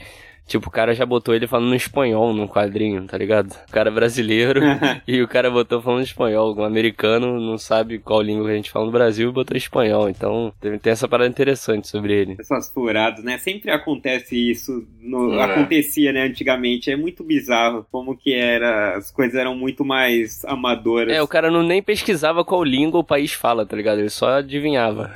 [0.47, 3.53] Tipo, o cara já botou ele falando espanhol num quadrinho, tá ligado?
[3.69, 4.61] O cara é brasileiro
[5.09, 6.55] e o cara botou falando espanhol.
[6.55, 10.09] Um americano não sabe qual língua que a gente fala no Brasil e botou espanhol.
[10.09, 12.37] Então tem, tem essa parada interessante sobre ele.
[12.39, 13.39] Essas furadas, né?
[13.39, 14.87] Sempre acontece isso.
[15.01, 15.45] no- É.
[15.45, 16.91] Acontecia, né, antigamente.
[16.91, 18.97] É muito bizarro como que era.
[18.97, 21.13] As coisas eram muito mais amadoras.
[21.15, 23.99] É, o cara não nem pesquisava qual língua o país fala, tá ligado?
[24.01, 25.11] Ele só adivinhava.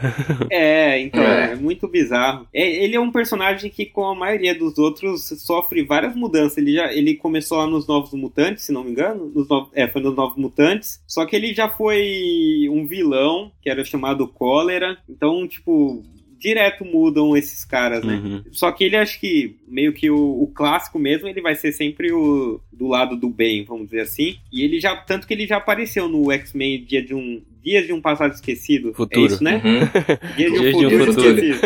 [0.50, 1.52] É, então, É.
[1.52, 2.46] é, muito bizarro.
[2.52, 6.58] É, ele é um personagem que, com a maioria dos outros, sofre várias mudanças.
[6.58, 9.30] Ele já ele começou lá nos Novos Mutantes, se não me engano.
[9.34, 11.02] Nos novos, é, foi nos Novos Mutantes.
[11.06, 14.98] Só que ele já foi um vilão, que era chamado Cólera.
[15.08, 16.02] Então, tipo,
[16.38, 18.14] direto mudam esses caras, né?
[18.14, 18.44] Uhum.
[18.52, 22.12] Só que ele acho que meio que o, o clássico mesmo, ele vai ser sempre
[22.12, 24.36] o do lado do bem, vamos dizer assim.
[24.52, 27.92] E ele já tanto que ele já apareceu no X-Men Dia de um Dias de
[27.92, 28.94] um Passado Esquecido.
[28.94, 29.24] Futuro.
[29.24, 29.60] É isso, né?
[29.64, 30.36] Uhum.
[30.36, 31.38] Dia de um Dias de um futuro, futuro.
[31.38, 31.58] esquecido.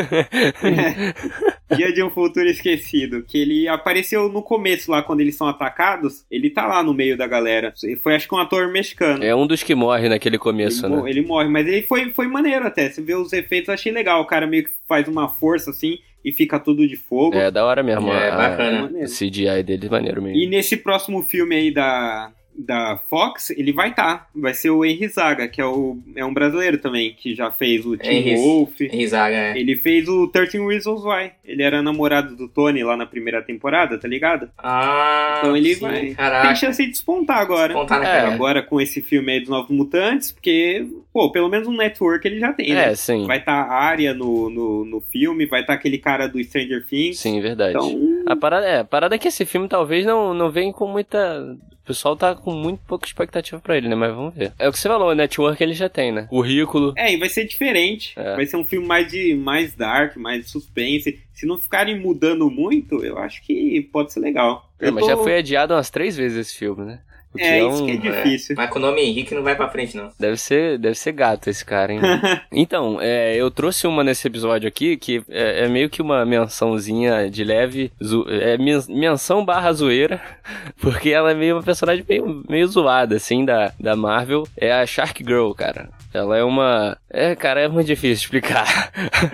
[0.63, 1.62] É.
[1.77, 3.23] Dia de um futuro esquecido.
[3.23, 6.25] Que ele apareceu no começo lá, quando eles são atacados.
[6.31, 7.73] Ele tá lá no meio da galera.
[7.83, 9.23] Ele Foi acho que um ator mexicano.
[9.23, 11.11] É um dos que morre naquele começo, ele, né?
[11.11, 12.89] ele morre, mas ele foi, foi maneiro até.
[12.91, 14.21] Você vê os efeitos, eu achei legal.
[14.23, 17.37] O cara meio que faz uma força assim e fica tudo de fogo.
[17.37, 18.13] É da hora mesmo.
[18.13, 18.83] É, a- bacana.
[18.83, 19.07] maneiro.
[19.07, 20.39] O CGI dele é maneiro mesmo.
[20.39, 24.29] E nesse próximo filme aí da, da Fox, ele vai estar.
[24.35, 27.85] Vai ser o Henry Zaga, que é, o, é um brasileiro também, que já fez
[27.87, 28.79] o Tim Henry- Wolf.
[28.81, 29.59] Risaga, é.
[29.59, 31.33] Ele fez o 13 Reasons Why.
[31.45, 34.51] Ele era namorado do Tony lá na primeira temporada, tá ligado?
[34.59, 36.01] Ah, Então ele sim, vai.
[36.01, 36.55] Tem Caraca.
[36.55, 37.73] chance de despontar agora.
[37.73, 38.21] Contar na É.
[38.23, 38.35] cara.
[38.35, 42.39] Agora com esse filme aí dos Novos Mutantes, porque, pô, pelo menos um network ele
[42.39, 42.91] já tem, né?
[42.91, 43.27] É, sim.
[43.27, 47.19] Vai estar a área no, no, no filme, vai estar aquele cara do Stranger Things.
[47.19, 47.77] Sim, verdade.
[47.77, 50.87] Então, A parada, é, a parada é que esse filme talvez não, não venha com
[50.87, 51.57] muita.
[51.83, 53.97] O pessoal tá com muito pouca expectativa pra ele, né?
[53.97, 54.53] Mas vamos ver.
[54.57, 56.27] É o que você falou, o network ele já tem, né?
[56.31, 56.95] Currículo.
[56.97, 58.13] É, e vai ser diferente.
[58.17, 58.37] É.
[58.37, 61.19] Vai ser um filme mais de mais dark, mais suspense.
[61.35, 64.71] Se não ficarem mudando muito, eu acho que pode ser legal.
[64.81, 67.01] É, Eu mas tô- já foi adiado umas três vezes esse filme, né?
[67.39, 68.55] É, isso um- que é difícil.
[68.57, 70.11] Mas com o nome Henrique não vai pra frente, não.
[70.19, 72.01] Deve ser, deve ser gato esse cara, hein?
[72.53, 77.31] então, é, eu trouxe uma nesse episódio aqui que é, é meio que uma mençãozinha
[77.31, 80.21] de leve, zo- é men- menção barra zoeira,
[80.81, 84.47] porque ela é meio uma personagem meio, meio zoada, assim, da, da Marvel.
[84.57, 85.89] É a Shark Girl, cara.
[86.15, 86.97] Ela é uma.
[87.09, 88.91] É, cara, é muito difícil explicar.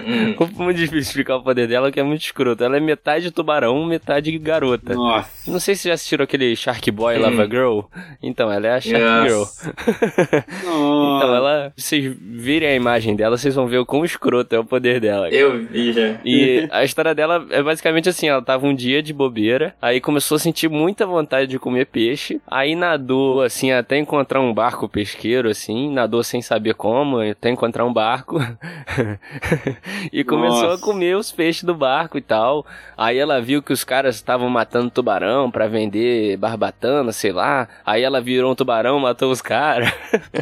[0.07, 0.37] Hum.
[0.63, 2.63] muito difícil explicar o poder dela, que é muito escroto.
[2.63, 4.95] Ela é metade tubarão, metade garota.
[4.95, 5.51] Nossa.
[5.51, 7.23] Não sei se já assistiram aquele Shark Boy Hum.
[7.23, 7.81] Lava Girl.
[8.23, 9.43] Então, ela é a Shark Girl.
[10.63, 11.73] então, ela.
[11.77, 15.29] Vocês virem a imagem dela, vocês vão ver o quão escroto é o poder dela.
[15.31, 16.19] Eu vi já.
[16.25, 20.37] E a história dela é basicamente assim: ela tava um dia de bobeira, aí começou
[20.37, 25.49] a sentir muita vontade de comer peixe, aí nadou, assim, até encontrar um barco pesqueiro,
[25.49, 28.39] assim, nadou sem saber como, até encontrar um barco.
[30.13, 30.83] e começou Nossa.
[30.83, 32.67] a comer os peixes do barco e tal.
[32.97, 37.69] Aí ela viu que os caras estavam matando tubarão para vender barbatana, sei lá.
[37.85, 39.93] Aí ela virou um tubarão, matou os caras.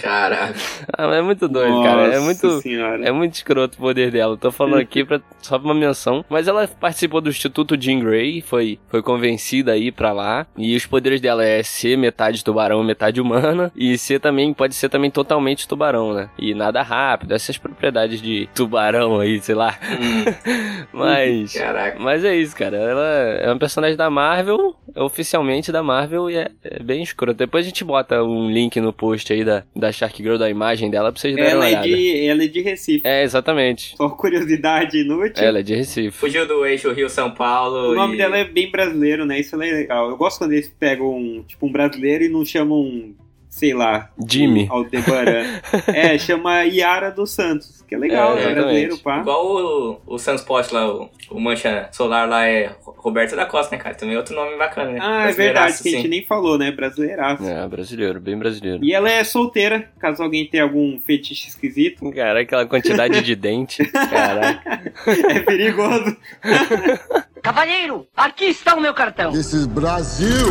[0.00, 0.54] Caraca.
[0.96, 2.14] ah, é muito doido, Nossa cara.
[2.14, 3.04] É muito, senhora.
[3.08, 4.36] é muito escroto o poder dela.
[4.36, 6.24] Tô falando aqui pra, só pra uma menção.
[6.28, 10.46] Mas ela participou do Instituto Jean Grey, foi, foi convencida aí pra lá.
[10.56, 13.72] E os poderes dela é ser metade tubarão, metade humana.
[13.76, 16.28] E ser também, pode ser também totalmente tubarão, né?
[16.38, 19.78] E nada rápido, essas propriedades de tubarão aí, sei lá.
[19.82, 20.24] Hum.
[20.92, 21.98] mas, Caraca.
[21.98, 22.76] mas é isso, cara.
[22.76, 23.06] Ela
[23.40, 27.38] é uma personagem da Marvel, oficialmente da Marvel, e é, é bem escroto.
[27.38, 30.90] Depois a gente bota um link no post aí da, da Shark Girl, da imagem
[30.90, 31.86] dela, pra vocês darem ela uma olhada.
[31.86, 33.06] É de, ela é de Recife.
[33.06, 33.96] É, exatamente.
[33.96, 35.44] Só curiosidade inútil.
[35.44, 36.16] Ela é de Recife.
[36.16, 37.92] Fugiu do eixo Rio-São Paulo.
[37.92, 38.18] O nome e...
[38.18, 39.38] dela é bem brasileiro, né?
[39.38, 40.10] Isso é legal.
[40.10, 43.14] Eu gosto quando eles pegam, um, tipo, um brasileiro e não chamam
[43.56, 45.44] sei lá, Jimmy Aldebaran.
[45.88, 49.20] é, chama Yara dos Santos, que é legal, é, brasileiro, pá.
[49.20, 53.76] Igual o, o Santos Post lá, o, o, Mancha Solar lá é Roberto da Costa,
[53.76, 53.94] né, cara?
[53.94, 54.98] Também é outro nome bacana, né?
[55.00, 56.70] Ah, é verdade, que a gente nem falou, né?
[56.70, 57.44] Brasileiraço.
[57.44, 58.84] É, brasileiro, bem brasileiro.
[58.84, 62.10] E ela é solteira, caso alguém tenha algum fetiche esquisito.
[62.12, 64.92] Cara, aquela quantidade de dente, caraca.
[65.28, 66.16] é perigoso.
[67.42, 69.30] Cavalheiro, aqui está o meu cartão.
[69.30, 70.46] This is Brasil.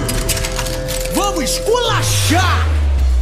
[1.13, 2.74] Vamos esculachar!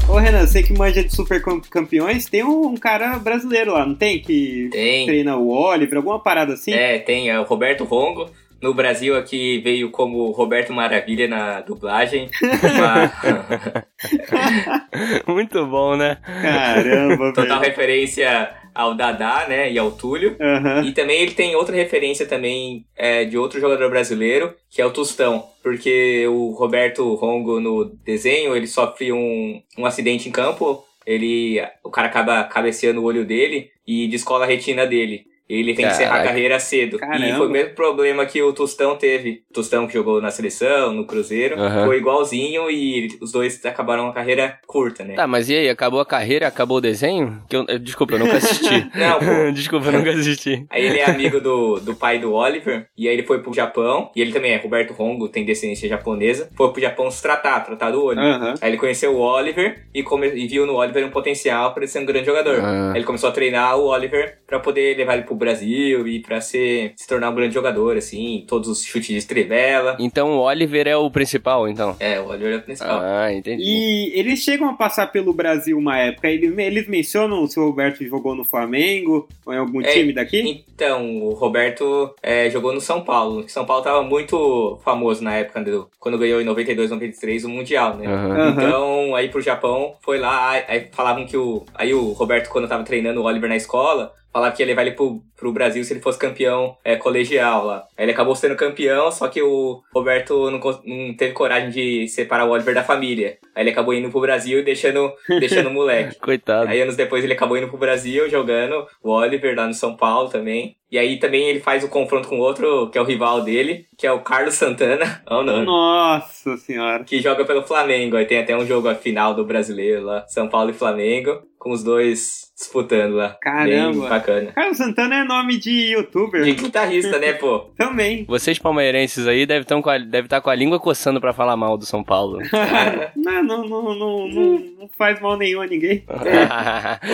[0.08, 4.20] Ô Renan, sei que manja de super campeões, tem um, cara brasileiro lá, não tem?
[4.20, 5.06] Que tem.
[5.06, 6.72] treina o Oliver, alguma parada assim?
[6.72, 8.30] É, tem, é o Roberto Rongo.
[8.62, 12.30] No Brasil aqui veio como Roberto Maravilha na dublagem.
[15.28, 16.18] Muito bom, né?
[16.42, 17.70] Caramba, Total velho.
[17.72, 20.36] referência ao Dadá, né, e ao Túlio.
[20.40, 20.84] Uhum.
[20.86, 24.92] E também ele tem outra referência também é, de outro jogador brasileiro, que é o
[24.92, 25.46] Tostão.
[25.62, 30.84] Porque o Roberto Rongo, no desenho, ele sofre um, um acidente em campo.
[31.06, 35.26] Ele, o cara acaba cabeceando o olho dele e descola a retina dele.
[35.50, 35.98] Ele tem Caraca.
[35.98, 36.98] que encerrar a carreira cedo.
[36.98, 37.26] Caramba.
[37.26, 39.44] E foi o mesmo problema que o Tostão teve.
[39.50, 41.86] O Tostão que jogou na seleção, no Cruzeiro, uhum.
[41.86, 45.16] foi igualzinho e os dois acabaram uma carreira curta, né?
[45.16, 45.70] Tá, mas e aí?
[45.70, 47.42] Acabou a carreira, acabou o desenho?
[47.50, 48.90] Que eu, desculpa, eu nunca assisti.
[48.96, 49.52] Não, pô.
[49.54, 50.66] desculpa, eu nunca assisti.
[50.70, 54.10] Aí ele é amigo do, do pai do Oliver, e aí ele foi pro Japão,
[54.16, 57.92] e ele também é Roberto Hongo, tem descendência japonesa, foi pro Japão se tratar, tratar
[57.92, 58.20] do olho.
[58.20, 58.54] Uhum.
[58.62, 62.00] Aí ele conheceu o Oliver e, come, e viu no Oliver um potencial para ser
[62.00, 62.60] um grande jogador.
[62.60, 62.92] Uhum.
[62.92, 66.42] Aí ele começou a treinar o Oliver para poder levar ele pro Brasil e para
[66.42, 69.98] ser se tornar um grande jogador, assim, todos os chutes de estrevela.
[70.00, 71.96] Então o Oliver é o principal, então?
[72.00, 73.00] É, o Oliver é o principal.
[73.02, 73.64] Ah, entendi.
[73.64, 78.04] E eles chegam a passar pelo Brasil uma época, eles, eles mencionam se o Roberto
[78.06, 80.64] jogou no Flamengo ou em algum é, time daqui?
[80.74, 83.48] Então, o Roberto é, jogou no São Paulo.
[83.48, 87.96] São Paulo tava muito famoso na época, do, quando ganhou em 92, 93 o Mundial,
[87.96, 88.08] né?
[88.08, 88.50] Uhum.
[88.50, 91.64] Então, aí pro Japão, foi lá, aí falavam que o...
[91.74, 94.96] Aí o Roberto, quando tava treinando o Oliver na escola, falar que ia levar ele
[94.96, 97.86] pro, pro Brasil se ele fosse campeão é, colegial lá.
[97.96, 102.46] Aí ele acabou sendo campeão, só que o Roberto não, não, teve coragem de separar
[102.46, 103.38] o Oliver da família.
[103.56, 106.20] Aí ele acabou indo pro Brasil e deixando, deixando o moleque.
[106.20, 106.68] Coitado.
[106.68, 110.30] Aí anos depois ele acabou indo pro Brasil jogando o Oliver lá no São Paulo
[110.30, 110.76] também.
[110.94, 114.06] E aí também ele faz o confronto com outro, que é o rival dele, que
[114.06, 115.24] é o Carlos Santana.
[115.34, 115.64] Oh, não.
[115.64, 117.04] Nossa senhora.
[117.04, 118.16] Que joga pelo Flamengo.
[118.16, 121.84] Aí tem até um jogo final do brasileiro lá, São Paulo e Flamengo, com os
[121.84, 123.36] dois disputando lá.
[123.42, 124.00] Caramba.
[124.00, 124.52] Bem bacana.
[124.52, 126.44] Carlos Santana é nome de youtuber.
[126.44, 127.72] De guitarrista, né, pô?
[127.78, 128.26] Também.
[128.26, 131.78] Vocês palmeirenses aí devem estar com, a, estar com a língua coçando pra falar mal
[131.78, 132.40] do São Paulo.
[133.16, 136.04] não, não, não, não, não, faz mal nenhum a ninguém.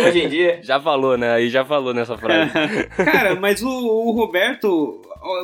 [0.07, 0.59] Hoje em dia.
[0.61, 1.31] Já falou, né?
[1.31, 2.51] Aí já falou nessa frase.
[2.95, 5.01] Cara, mas o, o Roberto,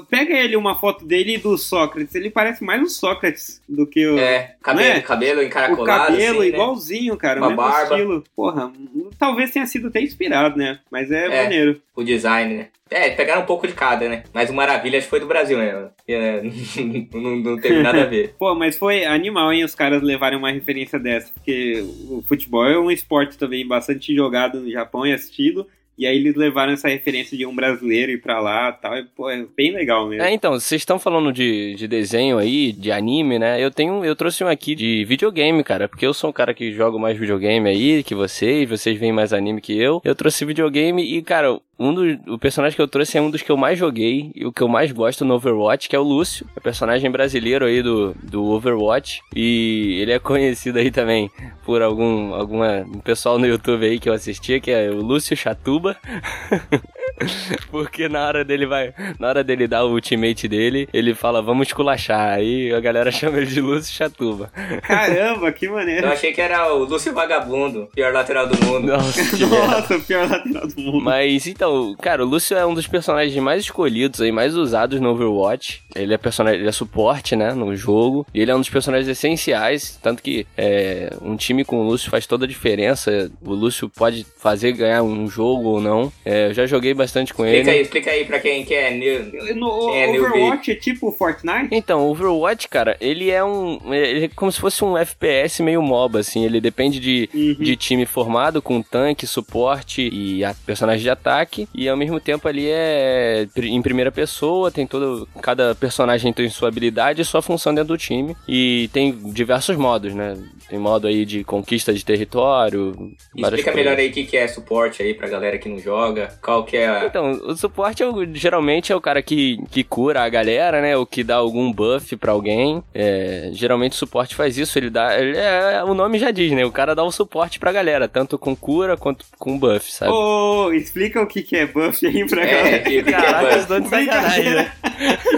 [0.09, 4.17] pega ele uma foto dele do Sócrates, ele parece mais um Sócrates do que o.
[4.17, 5.01] É, cabelo, é?
[5.01, 5.83] cabelo encaracolado.
[5.83, 6.55] O cabelo assim, né?
[6.55, 7.19] igualzinho, né?
[7.19, 7.39] cara.
[7.39, 7.95] Uma mesmo barba.
[7.95, 8.23] estilo.
[8.35, 8.71] Porra,
[9.17, 10.79] talvez tenha sido até inspirado, né?
[10.89, 11.81] Mas é, é maneiro.
[11.95, 12.67] O design, né?
[12.89, 14.23] É, pegaram um pouco de cada, né?
[14.31, 15.89] Mas o Maravilha foi do Brasil, né?
[16.07, 16.41] É,
[17.13, 18.35] não, não teve nada a ver.
[18.37, 21.33] Pô, mas foi animal, hein, os caras levarem uma referência dessa.
[21.33, 25.67] Porque o futebol é um esporte também bastante jogado no Japão e assistido.
[25.97, 28.97] E aí eles levaram essa referência de um brasileiro ir pra lá e tal.
[28.97, 30.23] E, pô, é bem legal mesmo.
[30.23, 33.63] É, então, vocês estão falando de, de desenho aí, de anime, né?
[33.63, 36.71] Eu tenho, eu trouxe um aqui de videogame, cara, porque eu sou um cara que
[36.71, 40.01] joga mais videogame aí que vocês, vocês veem mais anime que eu.
[40.03, 43.41] Eu trouxe videogame e, cara, um dos, o personagem que eu trouxe é um dos
[43.41, 46.03] que eu mais joguei e o que eu mais gosto no Overwatch, que é o
[46.03, 49.21] Lúcio, é personagem brasileiro aí do, do Overwatch.
[49.35, 51.29] E ele é conhecido aí também
[51.65, 55.35] por algum alguma, um pessoal no YouTube aí que eu assistia, que é o Lúcio
[55.35, 55.84] Chatuba.
[55.93, 56.81] 呵呵
[57.71, 58.93] Porque na hora dele vai.
[59.19, 62.33] Na hora dele dar o ultimate dele, ele fala, vamos esculachar.
[62.33, 64.51] Aí a galera chama ele de Lúcio Chatuba.
[64.83, 66.07] Caramba, que maneiro.
[66.07, 68.87] Eu achei que era o Lúcio Vagabundo, pior lateral do mundo.
[68.87, 71.01] Nossa, que Nossa, o pior lateral do mundo.
[71.01, 75.09] Mas então, cara, o Lúcio é um dos personagens mais escolhidos aí, mais usados no
[75.09, 75.83] Overwatch.
[75.95, 78.25] Ele é personagem, ele é suporte, né, no jogo.
[78.33, 82.09] E ele é um dos personagens essenciais, tanto que é, um time com o Lúcio
[82.09, 83.31] faz toda a diferença.
[83.41, 86.11] O Lúcio pode fazer ganhar um jogo ou não.
[86.23, 87.69] É, eu já joguei bastante com Explica ele.
[87.69, 90.27] aí, explica aí pra quem quer new, No quem é newbie.
[90.27, 91.69] Overwatch é tipo Fortnite?
[91.71, 93.79] Então, o Overwatch, cara, ele é um.
[93.93, 96.43] Ele é como se fosse um FPS meio MOBA, assim.
[96.45, 97.53] Ele depende de, Uhum.
[97.63, 101.67] de time formado com tanque, suporte e a personagem de ataque.
[101.73, 105.27] E ao mesmo tempo ali é em primeira pessoa, tem todo.
[105.41, 108.35] Cada personagem tem sua habilidade e sua função dentro do time.
[108.47, 110.37] E tem diversos modos, né?
[110.69, 112.91] Tem modo aí de conquista de território.
[113.35, 113.75] Explica coisas.
[113.75, 116.33] melhor aí o que, que é suporte aí pra galera que não joga.
[116.41, 117.05] Qual que é a...
[117.05, 120.95] Então, o suporte é o- geralmente é o cara que, que cura a galera, né?
[120.97, 122.83] O que dá algum buff pra alguém.
[122.93, 125.19] É, geralmente o suporte faz isso, ele dá.
[125.19, 126.65] Ele é, o nome já diz, né?
[126.65, 130.11] O cara dá o suporte pra galera, tanto com cura quanto com buff, sabe?
[130.11, 132.79] Ô, explica o que, que é buff aí pra É, galera.
[132.79, 134.71] que, que, que é Caraca, tô de sacanagem, né?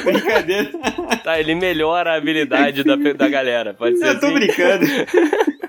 [0.03, 0.71] Brincadeira.
[1.23, 4.35] Tá, ele melhora a habilidade da, da galera, pode ser Eu tô assim?
[4.35, 4.85] brincando.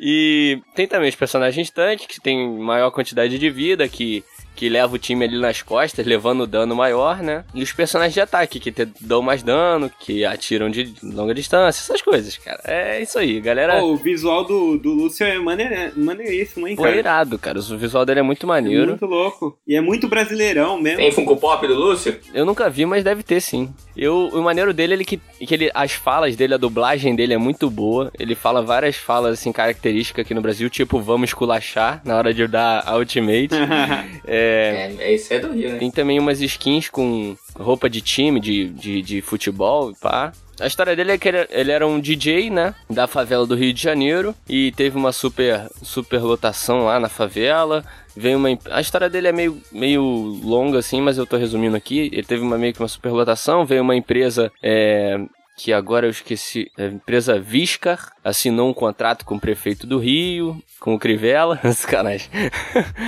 [0.00, 4.22] E tem também os personagens tanque, que tem maior quantidade de vida, que,
[4.58, 7.44] que leva o time ali nas costas, levando dano maior, né?
[7.54, 11.80] E os personagens de ataque, que te, dão mais dano, que atiram de longa distância,
[11.80, 12.60] essas coisas, cara.
[12.64, 13.80] É isso aí, galera.
[13.84, 16.96] Ô, o visual do, do Lúcio é maneira- maneiríssimo, hein, Pô, cara?
[16.96, 17.60] irado, cara.
[17.60, 18.88] O visual dele é muito maneiro.
[18.88, 19.56] Muito louco.
[19.64, 20.98] E é muito brasileirão mesmo.
[20.98, 22.18] Tem Funko Pop do Lúcio?
[22.34, 23.72] Eu nunca vi, mas deve ter sim.
[23.96, 27.38] Eu, o maneiro dele é que, que ele, as falas dele, a dublagem dele é
[27.38, 28.10] muito boa.
[28.18, 32.46] Ele fala várias falas assim características aqui no Brasil, tipo vamos esculachar na hora de
[32.48, 33.50] dar a ultimate.
[34.26, 35.78] é, É, isso é do Rio, né?
[35.78, 40.32] Tem também umas skins com roupa de time, de, de, de futebol, pá.
[40.60, 42.74] A história dele é que ele, era um DJ, né?
[42.90, 44.34] Da favela do Rio de Janeiro.
[44.48, 47.84] E teve uma super, super lotação lá na favela.
[48.16, 48.48] Veio uma.
[48.70, 52.10] A história dele é meio, meio longa, assim, mas eu tô resumindo aqui.
[52.12, 53.64] Ele teve uma meio que uma super lotação.
[53.64, 54.50] Veio uma empresa.
[54.60, 55.18] É,
[55.56, 60.62] que agora eu esqueci, a empresa Viscar assinou um contrato com o prefeito do Rio,
[60.80, 62.28] com o Crivella, sacanagem.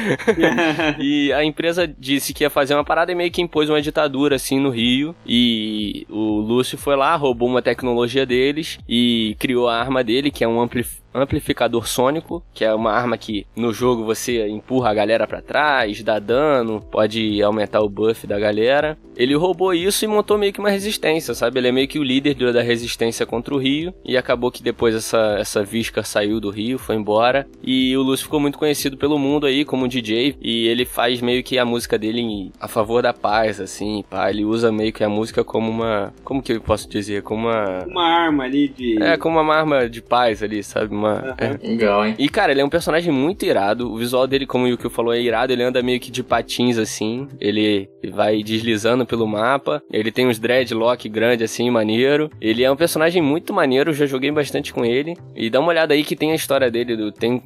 [0.99, 4.37] e a empresa disse que ia fazer uma parada e meio que impôs uma ditadura
[4.37, 5.15] assim no Rio.
[5.27, 10.45] E o Lúcio foi lá, roubou uma tecnologia deles e criou a arma dele, que
[10.45, 14.95] é um amplificador amplificador sônico, que é uma arma que no jogo você empurra a
[14.95, 18.97] galera pra trás, dá dano, pode aumentar o buff da galera.
[19.17, 21.59] Ele roubou isso e montou meio que uma resistência, sabe?
[21.59, 24.95] Ele é meio que o líder da resistência contra o Rio e acabou que depois
[25.11, 29.19] essa essa Visca saiu do Rio, foi embora e o Lúcio ficou muito conhecido pelo
[29.19, 33.03] mundo aí como DJ e ele faz meio que a música dele em- a favor
[33.03, 34.31] da paz, assim, pá.
[34.31, 37.85] Ele usa meio que a música como uma, como que eu posso dizer, como uma
[37.87, 39.03] Uma arma ali de.
[39.03, 40.95] é, como uma arma de paz ali, sabe?
[40.95, 41.67] Uma, é.
[41.67, 42.15] Legal, hein?
[42.19, 43.91] E, cara, ele é um personagem muito irado.
[43.93, 45.53] O visual dele, como o Yukio falou, é irado.
[45.53, 47.27] Ele anda meio que de patins, assim.
[47.41, 49.83] Ele vai deslizando pelo mapa.
[49.93, 52.31] Ele tem uns dreadlock grande, assim, maneiro.
[52.41, 53.91] Ele é um personagem muito maneiro.
[53.91, 55.00] Eu já joguei bastante com ele.
[55.35, 56.97] E dá uma olhada aí que tem a história dele.
[56.97, 57.43] Do, tem,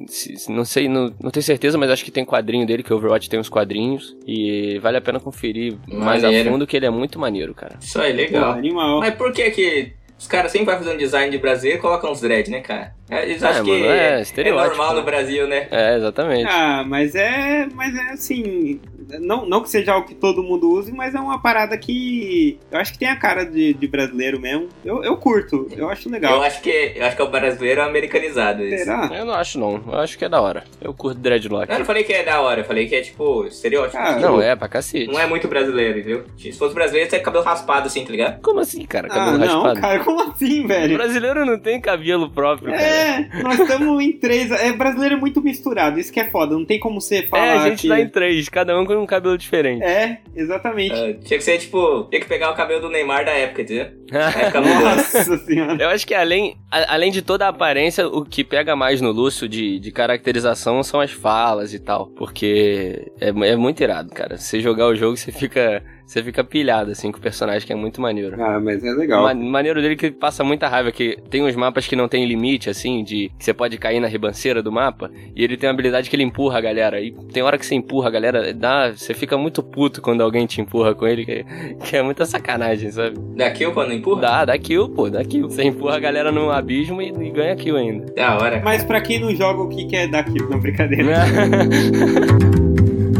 [0.49, 3.29] não sei, não, não tenho certeza, mas acho que tem quadrinho dele, que o Overwatch
[3.29, 4.15] tem uns quadrinhos.
[4.27, 6.51] E vale a pena conferir mais a Maneiro.
[6.51, 7.75] fundo, que ele é muito maneiro, cara.
[7.79, 8.51] Isso aí, Pô, legal.
[8.53, 8.99] animal.
[8.99, 12.11] Mas por que que os caras sempre vão fazer um design de brasileiro e colocam
[12.11, 12.93] uns dread, né, cara?
[13.09, 14.99] Eles É, acham que mano, é é, estereótipo, normal né?
[14.99, 15.67] no Brasil, né?
[15.69, 16.47] É, exatamente.
[16.49, 17.67] Ah, mas é.
[17.75, 18.79] Mas é assim.
[19.19, 22.57] Não, não que seja algo que todo mundo use, mas é uma parada que.
[22.71, 24.69] Eu acho que tem a cara de, de brasileiro mesmo.
[24.83, 26.35] Eu, eu curto, eu acho legal.
[26.37, 28.63] Eu acho que eu acho que é o brasileiro americanizado.
[28.63, 28.83] Isso.
[28.85, 29.09] Será?
[29.13, 29.83] Eu não acho, não.
[29.87, 30.63] Eu acho que é da hora.
[30.81, 31.71] Eu curto dreadlock.
[31.71, 33.97] Eu não falei que é da hora, eu falei que é tipo estereótipo.
[33.97, 35.11] Ah, Não, é pra cacete.
[35.11, 36.23] Não é muito brasileiro, entendeu?
[36.37, 38.41] Se fosse brasileiro, teria cabelo raspado assim, tá ligado?
[38.41, 39.07] Como assim, cara?
[39.11, 39.81] Ah, Cabelo não, raspado?
[39.81, 40.97] cara, como assim, O velho?
[40.97, 42.81] brasileiro não tem cabelo próprio, cara.
[42.83, 44.51] É, nós estamos em três.
[44.51, 46.53] É, brasileiro é muito misturado, isso que é foda.
[46.55, 47.45] Não tem como você falar.
[47.45, 47.87] É, a gente que...
[47.89, 49.83] dá em três, cada um com um cabelo diferente.
[49.83, 50.93] É, exatamente.
[50.93, 53.87] Ah, tinha que ser tipo, tinha que pegar o cabelo do Neymar da época, entendeu?
[54.11, 54.61] época.
[54.61, 55.81] Nossa senhora.
[55.81, 59.11] Eu acho que além, a- além de toda a aparência, o que pega mais no
[59.11, 62.07] Lúcio de, de caracterização são as falas e tal.
[62.07, 64.37] Porque é, é muito irado, cara.
[64.37, 67.75] Você jogar o jogo, você fica, você fica pilhado, assim, com o personagem, que é
[67.75, 68.41] muito maneiro.
[68.41, 69.23] Ah, mas é legal.
[69.23, 72.69] Ma- maneiro dele que passa muita raiva, que tem uns mapas que não tem limite,
[72.69, 76.09] assim, de que você pode cair na ribanceira do mapa, e ele tem uma habilidade
[76.09, 77.01] que ele empurra a galera.
[77.01, 80.45] E tem hora que você empurra a galera, dá, você fica muito puto quando alguém
[80.45, 81.45] te empurra com ele, que,
[81.83, 83.17] que é muita sacanagem, sabe?
[83.35, 84.21] Da kill quando empurra?
[84.21, 85.49] Dá, dá kill, pô, dá kill.
[85.49, 88.05] Você empurra a galera no abismo e, e ganha kill ainda.
[88.13, 88.61] Da hora.
[88.63, 90.37] Mas pra quem não joga, o que que é daqui?
[90.49, 91.13] Não, brincadeira.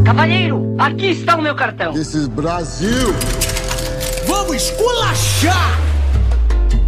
[0.06, 1.92] Cavalheiro, aqui está o meu cartão.
[1.92, 3.08] This is Brasil.
[4.24, 5.80] Vamos esculachar!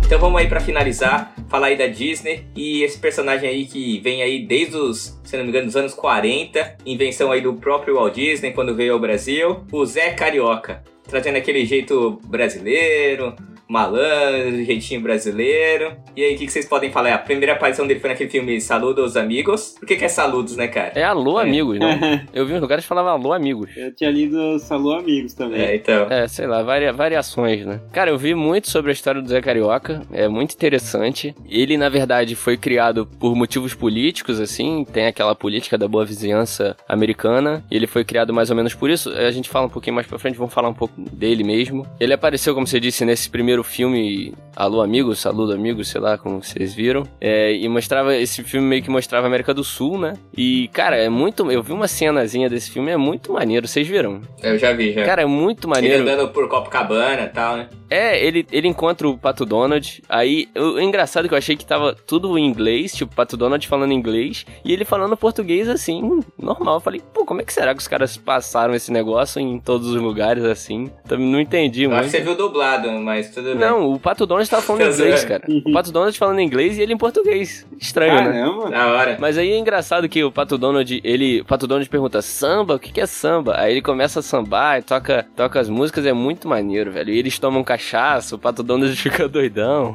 [0.06, 4.22] Então vamos aí pra finalizar, falar aí da Disney e esse personagem aí que vem
[4.22, 8.14] aí desde os, se não me engano, dos anos 40, invenção aí do próprio Walt
[8.14, 13.34] Disney quando veio ao Brasil, o Zé Carioca, trazendo aquele jeito brasileiro,
[13.68, 15.92] malandro, jeitinho brasileiro.
[16.16, 17.14] E aí, o que, que vocês podem falar?
[17.14, 19.74] A primeira aparição dele foi naquele filme Saludos Amigos.
[19.78, 20.92] Por que, que é Saludos, né, cara?
[20.94, 21.44] É alô, É.
[21.44, 22.26] amigos, né?
[22.32, 23.70] Eu vi uns lugares que falavam alô, amigos.
[23.76, 25.60] Eu tinha lido Salô Amigos também.
[25.60, 26.06] É, então.
[26.10, 27.80] É, sei lá, varia- variações, né?
[27.92, 31.34] Cara, eu vi muito sobre a história do Zé Carioca, é muito interessante.
[31.48, 36.76] Ele, na verdade, foi criado por motivos políticos, assim, tem aquela política da boa vizinhança
[36.88, 39.10] americana, e ele foi criado mais ou menos por isso.
[39.10, 41.86] A gente fala um pouquinho mais pra frente, vamos falar um pouco dele mesmo.
[42.00, 46.42] Ele apareceu, como você disse, nesse primeiro filme, Alô Amigos, Saludo Amigos, sei lá como
[46.42, 50.14] vocês viram, é, e mostrava, esse filme meio que mostrava a América do Sul, né?
[50.36, 54.20] E, cara, é muito, eu vi uma cenazinha desse filme, é muito maneiro, vocês viram?
[54.42, 55.04] Eu já vi, já.
[55.04, 56.02] Cara, é muito Ele maneiro.
[56.02, 57.68] andando por Copacabana e tal, né?
[57.90, 60.02] É, ele, ele encontra o Pato Donald.
[60.08, 63.66] Aí, o, engraçado é que eu achei que tava tudo em inglês, tipo, Pato Donald
[63.66, 66.74] falando inglês, e ele falando português assim, normal.
[66.74, 69.88] Eu falei, pô, como é que será que os caras passaram esse negócio em todos
[69.88, 70.90] os lugares assim?
[71.06, 73.68] Também não entendi Eu acho que você viu dublado, mas tudo bem.
[73.68, 75.28] Não, o Pato Donald tava falando inglês, sei.
[75.28, 75.44] cara.
[75.64, 77.66] O Pato Donald falando inglês e ele em português.
[77.80, 78.24] Estranho, né?
[78.24, 78.70] Caramba.
[78.70, 79.16] Da hora.
[79.20, 81.40] Mas aí é engraçado que o Pato Donald, ele.
[81.40, 82.74] O Pato Donald pergunta, samba?
[82.74, 83.54] O que, que é samba?
[83.58, 87.10] Aí ele começa a sambar e toca, toca as músicas, é muito maneiro, velho.
[87.12, 89.94] E eles tomam cachaça, o Pato Donald fica doidão.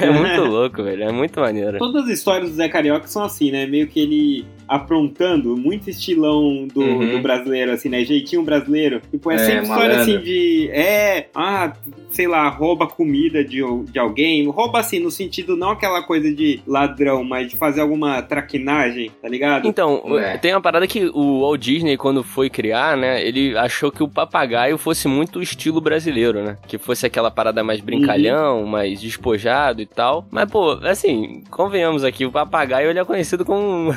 [0.00, 1.04] É muito louco, velho.
[1.04, 1.78] É muito maneiro.
[1.78, 3.66] Todas as histórias do Zé Carioca são assim, né?
[3.66, 7.10] Meio que ele aprontando, muito estilão do, Uhum.
[7.16, 8.04] do brasileiro, assim, né?
[8.04, 9.00] Jeitinho brasileiro.
[9.10, 10.70] Tipo, é, É, sempre história assim de.
[10.72, 11.72] É, ah,
[12.10, 14.46] sei lá, rouba comida de, de alguém.
[14.48, 19.28] Rouba assim, no sentido não aquela coisa de ladrão, mas de fazer alguma traquinagem, tá
[19.28, 19.66] ligado?
[19.66, 20.36] Então, É.
[20.38, 24.08] tem uma parada que o Walt Disney, quando foi criar, né, ele achou que o
[24.08, 26.56] papagaio fosse muito o estilo brasileiro, né?
[26.66, 30.26] Que fosse aquela parada mais brincalhão, mais despojado e tal.
[30.30, 33.90] Mas, pô, assim, convenhamos aqui, o papagaio ele é conhecido como um,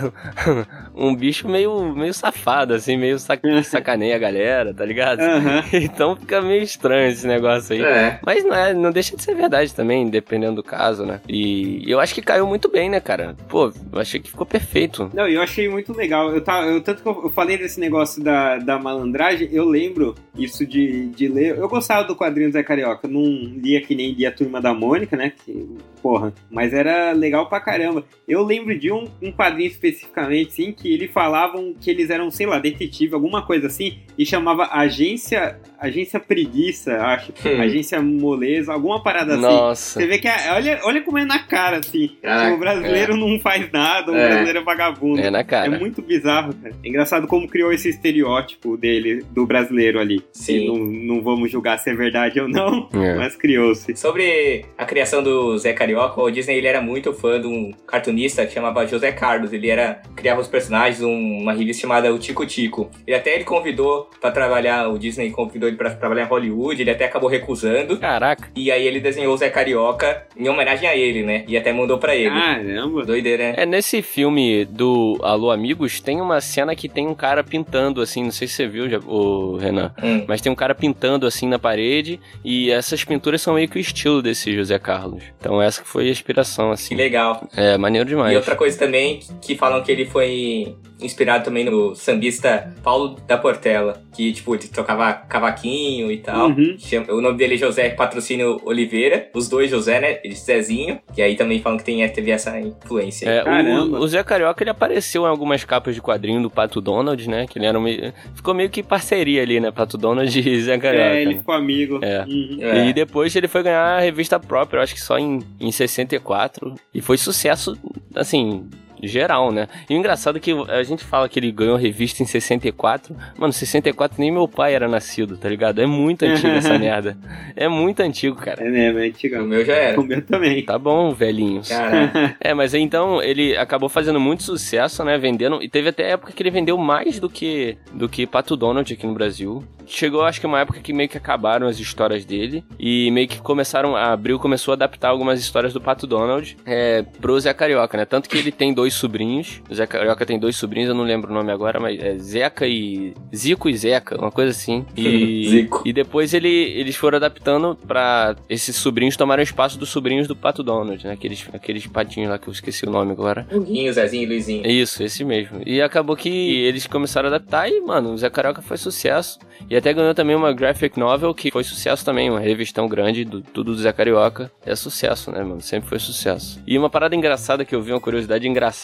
[1.09, 5.19] um bicho meio, meio safado, assim, meio sac sacaneia a galera, tá ligado?
[5.19, 5.63] Aham.
[5.73, 7.81] Então fica meio estranho esse negócio aí.
[7.83, 8.19] É.
[8.25, 11.21] Mas não, é, não deixa de ser verdade também, dependendo do caso, né?
[11.27, 13.35] E eu acho que caiu muito bem, né, cara?
[13.47, 15.09] Pô, eu achei que ficou perfeito.
[15.13, 16.31] Não, eu achei muito legal.
[16.31, 20.65] Eu, tava, eu tanto que eu, falei desse negócio da, da malandragem, eu lembro isso
[20.65, 21.57] de, de ler.
[21.57, 23.07] Eu gostava do quadrinho do Zé Carioca.
[23.07, 25.31] Não lia que nem lia a Turma da Mônica, né?
[25.43, 25.67] Que,
[26.03, 28.03] porra, mas era legal pra caramba.
[28.27, 32.45] Eu lembro de um, um quadrinho especificamente, sim, que eles falavam que eles eram, sei
[32.45, 37.33] lá, detetive, alguma coisa assim, e chamava Agência Agência Preguiça, acho.
[37.45, 37.61] Hum.
[37.61, 39.41] Agência Moleza, alguma parada assim.
[39.41, 39.99] Nossa.
[39.99, 42.11] Você vê que, é- olha, olha como é na cara, assim.
[42.21, 44.27] Caraca, o brasileiro não faz nada, o É.
[44.29, 45.19] brasileiro é vagabundo.
[45.19, 45.77] É na É cara.
[45.77, 46.73] muito bizarro, cara.
[46.83, 50.21] É engraçado como criou esse estereótipo dele, do brasileiro ali.
[50.31, 50.67] Sim.
[50.67, 53.15] Não, não vamos julgar se é verdade ou não, É.
[53.15, 53.95] mas criou-se.
[53.95, 58.45] Sobre a criação do Zé Carioca, o Disney ele era muito fã de um cartunista
[58.45, 59.53] que chamava José Carlos.
[59.53, 62.89] Ele era criava os personagens um- uma revista chamada O Tico Tico.
[63.07, 66.91] Ele até ele convidou pra trabalhar, o Disney convidou ele pra trabalhar em Hollywood, ele
[66.91, 67.97] até acabou recusando.
[67.97, 68.49] Caraca.
[68.55, 71.43] E aí ele desenhou o Zé Carioca em homenagem a ele, né?
[71.47, 72.29] E até mandou pra ele.
[72.29, 73.05] Caramba.
[73.05, 73.53] Doideira, né?
[73.57, 78.23] É, nesse filme do Alô Amigos, tem uma cena que tem um cara pintando, assim,
[78.23, 80.23] não sei se você viu, já, o Renan, Hum.
[80.27, 83.81] mas tem um cara pintando, assim, na parede, e essas pinturas são meio que o
[83.81, 85.23] estilo desse José Carlos.
[85.39, 86.95] Então essa que foi a inspiração, Que assim.
[86.95, 87.47] legal.
[87.55, 88.33] É, maneiro demais.
[88.33, 93.37] E outra coisa também que falam que ele foi inspirado também no sambista Paulo da
[93.37, 96.47] Portela, que tipo, ele tocava cavaquinho e tal.
[96.49, 96.75] Uhum.
[96.79, 100.19] Chama- O nome dele é José Patrocínio Oliveira, os dois José, né?
[100.23, 103.27] Ele Zezinho, e aí também falam que tem, teve essa influência.
[103.29, 103.97] É, Caramba.
[103.99, 107.47] o, o Zé Carioca ele apareceu em algumas capas de quadrinho do Pato Donald, né?
[107.49, 109.71] Que ele era meio, ficou meio que parceria ali, né?
[109.71, 111.05] Pato Donald e Zé Carioca.
[111.17, 111.39] É, ele né?
[111.39, 111.99] ficou amigo.
[112.01, 112.23] É.
[112.25, 112.57] Uhum.
[112.61, 112.87] É.
[112.87, 116.75] E depois ele foi ganhar a revista própria, eu acho que só em, em 64.
[116.93, 117.77] E foi sucesso,
[118.15, 118.69] assim,
[119.07, 119.67] geral, né?
[119.89, 123.15] E o engraçado é que a gente fala que ele ganhou revista em 64.
[123.37, 125.79] Mano, 64 nem meu pai era nascido, tá ligado?
[125.81, 127.17] É muito antigo essa merda.
[127.55, 128.63] É muito antigo, cara.
[128.65, 129.35] É mesmo, é antigo.
[129.37, 129.99] O meu já era.
[129.99, 130.63] O meu também.
[130.63, 131.69] Tá bom, velhinhos.
[131.69, 135.17] Cara, É, mas aí, então ele acabou fazendo muito sucesso, né?
[135.17, 135.61] Vendendo.
[135.61, 139.05] E teve até época que ele vendeu mais do que do que Pato Donald aqui
[139.05, 139.63] no Brasil.
[139.85, 142.63] Chegou, acho que uma época que meio que acabaram as histórias dele.
[142.79, 143.95] E meio que começaram.
[143.95, 148.05] A Abril começou a adaptar algumas histórias do Pato Donald é, pro Zé Carioca, né?
[148.05, 149.61] Tanto que ele tem dois sobrinhos.
[149.69, 152.67] O Zé Carioca tem dois sobrinhos, eu não lembro o nome agora, mas é Zeca
[152.67, 153.13] e.
[153.35, 154.85] Zico e Zeca, uma coisa assim.
[154.95, 155.81] E, Zico.
[155.85, 160.35] e depois ele, eles foram adaptando pra esses sobrinhos tomarem o espaço dos sobrinhos do
[160.35, 161.13] Pato Donald, né?
[161.13, 163.47] Aqueles, aqueles patinhos lá que eu esqueci o nome agora.
[163.51, 164.67] Huguinho, Zezinho e Luizinho.
[164.67, 165.61] Isso, esse mesmo.
[165.65, 169.39] E acabou que eles começaram a adaptar e, mano, o Zé Carioca foi sucesso.
[169.69, 173.41] E até ganhou também uma graphic novel que foi sucesso também, uma revistão grande do
[173.41, 174.51] tudo do Zé Carioca.
[174.65, 175.61] É sucesso, né, mano?
[175.61, 176.61] Sempre foi sucesso.
[176.65, 178.82] E uma parada engraçada que eu vi, uma curiosidade engraçada,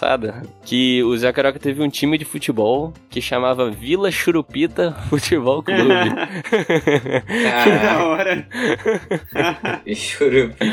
[0.63, 5.83] que o Zé Carioca teve um time de futebol que chamava Vila Churupita Futebol Clube.
[7.27, 8.47] Que da hora.
[9.95, 10.71] churupi.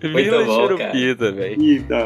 [0.00, 0.54] Vila bom.
[0.54, 1.56] Churupita, velho.